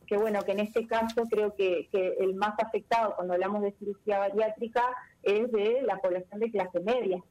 que 0.07 0.17
bueno 0.19 0.43
que 0.43 0.53
en 0.53 0.61
este 0.61 0.87
caso 0.87 1.25
creo 1.31 1.55
que, 1.55 1.89
el 1.93 2.35
más 2.35 2.55
afectado 2.59 3.17
cuando 3.17 3.33
hablamos 3.33 3.63
de 3.63 3.73
cirugía 3.73 4.19
bariátrica 4.19 4.85
es 5.23 5.51
de 5.51 5.83
la 5.83 5.97
población 5.97 6.39
de 6.39 6.51
clase 6.51 6.81
media 6.81 7.23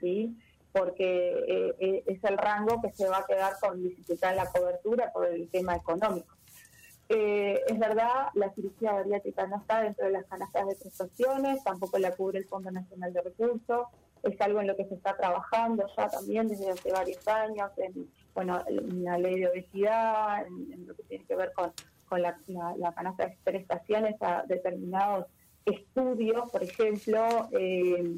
sí 0.00 0.36
porque 0.72 1.30
eh, 1.48 1.74
eh, 1.80 2.02
es 2.06 2.22
el 2.22 2.38
rango 2.38 2.80
que 2.80 2.92
se 2.92 3.08
va 3.08 3.18
a 3.18 3.26
quedar 3.26 3.54
con 3.60 3.82
dificultad 3.82 4.30
en 4.30 4.36
la 4.36 4.50
cobertura 4.50 5.10
por 5.12 5.26
el 5.26 5.48
tema 5.48 5.74
económico. 5.74 6.36
Eh, 7.08 7.60
es 7.66 7.76
verdad, 7.76 8.28
la 8.34 8.54
cirugía 8.54 8.92
bariátrica 8.92 9.44
no 9.48 9.56
está 9.56 9.82
dentro 9.82 10.06
de 10.06 10.12
las 10.12 10.26
canastas 10.26 10.68
de 10.68 10.76
prestaciones, 10.76 11.64
tampoco 11.64 11.98
la 11.98 12.14
cubre 12.14 12.38
el 12.38 12.46
Fondo 12.46 12.70
Nacional 12.70 13.12
de 13.12 13.20
Recursos, 13.20 13.88
es 14.22 14.40
algo 14.40 14.60
en 14.60 14.68
lo 14.68 14.76
que 14.76 14.84
se 14.84 14.94
está 14.94 15.16
trabajando 15.16 15.84
ya 15.96 16.08
también 16.08 16.46
desde 16.46 16.70
hace 16.70 16.92
varios 16.92 17.26
años, 17.26 17.72
en, 17.78 18.08
bueno, 18.34 18.62
la 18.68 19.18
ley 19.18 19.40
de 19.40 19.48
obesidad, 19.48 20.46
en, 20.46 20.86
lo 20.86 20.94
que 20.94 21.02
tiene 21.04 21.24
que 21.24 21.36
ver 21.36 21.52
con, 21.54 21.72
con 22.08 22.22
la, 22.22 22.36
canasta 22.94 23.26
de 23.26 23.36
prestaciones 23.44 24.16
a 24.20 24.44
determinados 24.46 25.26
estudios, 25.64 26.50
por 26.50 26.62
ejemplo, 26.62 27.48
eh, 27.52 28.16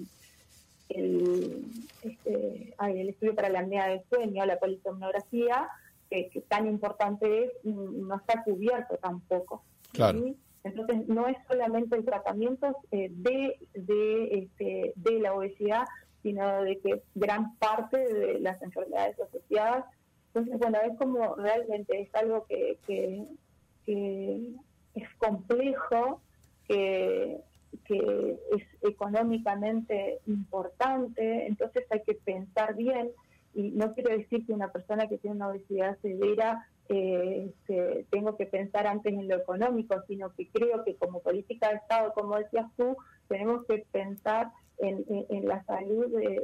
el, 0.89 1.65
este, 2.03 2.75
el 2.79 3.09
estudio 3.09 3.35
para 3.35 3.49
la 3.49 3.61
apnea 3.61 3.89
del 3.89 4.03
sueño, 4.09 4.45
la 4.45 4.59
polisomnografía, 4.59 5.69
que, 6.11 6.45
tan 6.49 6.67
importante 6.67 7.45
es, 7.45 7.53
no 7.65 8.17
está 8.17 8.43
cubierto 8.45 8.97
tampoco. 8.97 9.65
Entonces, 10.65 11.09
no 11.09 11.27
es 11.27 11.37
solamente 11.49 11.97
el 11.97 12.05
tratamiento 12.05 12.77
eh, 12.93 13.09
de, 13.11 13.59
de, 13.75 14.39
este, 14.39 14.93
de 14.95 15.21
la 15.21 15.35
obesidad, 15.35 15.85
sino 16.23 16.63
de 16.63 16.79
que 16.79 17.03
gran 17.15 17.57
parte 17.57 17.97
de 17.97 18.39
las 18.39 18.63
enfermedades 18.63 19.19
asociadas 19.19 19.85
entonces, 20.35 20.59
bueno, 20.59 20.79
es 20.83 20.97
como 20.97 21.35
realmente 21.37 22.01
es 22.01 22.15
algo 22.15 22.47
que, 22.47 22.79
es 23.87 25.09
complejo, 25.19 26.23
que, 26.67 27.39
es 27.89 28.65
económicamente 28.83 30.21
importante, 30.27 31.47
entonces 31.47 31.85
hay 31.91 32.01
que 32.03 32.15
pensar 32.15 32.75
bien 32.75 33.11
y 33.55 33.71
no 33.73 33.93
quiero 33.93 34.17
decir 34.17 34.47
que 34.47 34.53
una 34.53 34.73
persona 34.73 35.09
que 35.09 35.19
tiene 35.19 35.37
una 35.37 35.49
obesidad 35.49 35.99
severa 36.01 36.67
eh, 36.89 37.53
tengo 38.11 38.37
que 38.37 38.47
pensar 38.47 38.87
antes 38.87 39.13
en 39.13 39.29
lo 39.29 39.37
económico, 39.37 40.03
sino 40.09 40.33
que 40.35 40.49
creo 40.49 40.85
que 40.85 40.97
como 40.97 41.21
política 41.21 41.69
de 41.69 41.77
Estado, 41.77 42.13
como 42.15 42.39
decías 42.39 42.67
tú, 42.77 42.97
tenemos 43.29 43.67
que 43.67 43.85
pensar 43.93 44.51
en, 44.79 45.47
la 45.47 45.63
salud 45.65 46.07
de, 46.09 46.43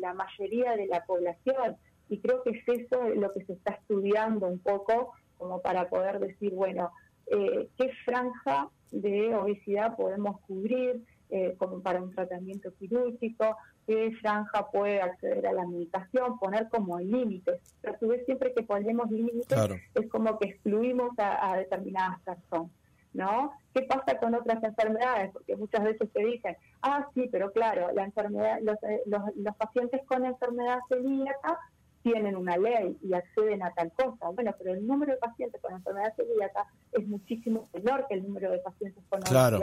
la 0.00 0.14
mayoría 0.14 0.76
de 0.76 0.86
la 0.86 1.04
población. 1.04 1.76
Y 2.10 2.18
creo 2.18 2.42
que 2.42 2.50
es 2.50 2.68
eso 2.68 3.08
lo 3.14 3.32
que 3.32 3.44
se 3.44 3.54
está 3.54 3.72
estudiando 3.74 4.46
un 4.48 4.58
poco 4.58 5.12
como 5.38 5.62
para 5.62 5.88
poder 5.88 6.18
decir, 6.18 6.52
bueno, 6.52 6.90
eh, 7.26 7.68
¿qué 7.78 7.90
franja 8.04 8.68
de 8.90 9.34
obesidad 9.34 9.96
podemos 9.96 10.40
cubrir 10.40 11.02
eh, 11.30 11.54
como 11.56 11.80
para 11.80 12.02
un 12.02 12.12
tratamiento 12.12 12.74
quirúrgico? 12.74 13.56
¿Qué 13.86 14.10
franja 14.20 14.68
puede 14.70 15.00
acceder 15.00 15.46
a 15.46 15.52
la 15.52 15.64
medicación? 15.64 16.38
Poner 16.38 16.68
como 16.68 16.98
límites. 16.98 17.60
Pero 17.80 17.94
a 17.94 17.98
su 17.98 18.08
vez, 18.08 18.24
siempre 18.26 18.52
que 18.54 18.64
ponemos 18.64 19.08
límites, 19.10 19.58
es 19.94 20.10
como 20.10 20.36
que 20.38 20.48
excluimos 20.48 21.16
a, 21.18 21.52
a 21.52 21.56
determinadas 21.56 22.20
personas. 22.22 22.72
¿no? 23.12 23.52
¿Qué 23.74 23.82
pasa 23.82 24.18
con 24.18 24.34
otras 24.34 24.62
enfermedades? 24.62 25.32
Porque 25.32 25.56
muchas 25.56 25.84
veces 25.84 26.12
te 26.12 26.24
dicen, 26.24 26.56
ah, 26.82 27.06
sí, 27.14 27.28
pero 27.30 27.52
claro, 27.52 27.92
la 27.92 28.04
enfermedad, 28.04 28.58
los, 28.62 28.76
eh, 28.84 29.02
los, 29.06 29.22
los 29.36 29.56
pacientes 29.56 30.00
con 30.06 30.24
enfermedad 30.24 30.78
celíaca 30.88 31.58
tienen 32.02 32.36
una 32.36 32.56
ley 32.56 32.96
y 33.02 33.12
acceden 33.12 33.62
a 33.62 33.72
tal 33.72 33.92
cosa. 33.92 34.30
Bueno, 34.34 34.54
pero 34.58 34.74
el 34.74 34.86
número 34.86 35.12
de 35.12 35.18
pacientes 35.18 35.60
con 35.60 35.72
enfermedad 35.72 36.14
celíaca 36.16 36.66
es 36.92 37.06
muchísimo 37.06 37.68
menor 37.74 38.06
que 38.08 38.14
el 38.14 38.22
número 38.22 38.50
de 38.50 38.58
pacientes 38.58 39.02
con 39.08 39.20
claro. 39.22 39.60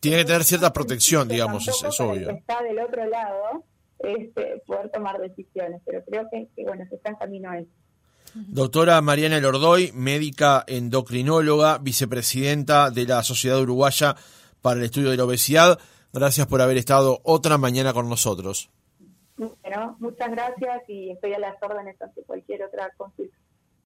Tiene 0.00 0.18
que 0.18 0.24
tener 0.24 0.44
cierta 0.44 0.72
protección, 0.72 1.28
digamos, 1.28 1.66
es, 1.66 2.00
obvio. 2.00 2.30
está 2.30 2.62
del 2.62 2.78
otro 2.78 3.06
lado, 3.06 3.64
este, 3.98 4.62
poder 4.66 4.90
tomar 4.90 5.18
decisiones, 5.18 5.80
pero 5.84 6.04
creo 6.04 6.28
que, 6.30 6.48
que 6.54 6.64
bueno, 6.64 6.84
se 6.88 6.96
está 6.96 7.10
en 7.10 7.16
camino 7.16 7.50
a 7.50 7.58
eso. 7.58 7.70
Doctora 8.34 9.00
Mariana 9.00 9.40
Lordoy, 9.40 9.92
médica 9.94 10.62
endocrinóloga, 10.66 11.78
vicepresidenta 11.78 12.90
de 12.90 13.06
la 13.06 13.22
Sociedad 13.22 13.60
Uruguaya 13.60 14.14
para 14.60 14.78
el 14.78 14.84
Estudio 14.84 15.10
de 15.10 15.16
la 15.16 15.24
Obesidad. 15.24 15.78
Gracias 16.12 16.46
por 16.46 16.60
haber 16.60 16.76
estado 16.76 17.20
otra 17.24 17.56
mañana 17.56 17.94
con 17.94 18.10
nosotros. 18.10 18.68
Bueno, 19.36 19.96
muchas 19.98 20.30
gracias 20.30 20.82
y 20.88 21.10
estoy 21.10 21.34
a 21.34 21.38
las 21.38 21.62
órdenes 21.62 22.00
ante 22.00 22.22
cualquier 22.22 22.64
otra 22.64 22.90
consulta. 22.96 23.36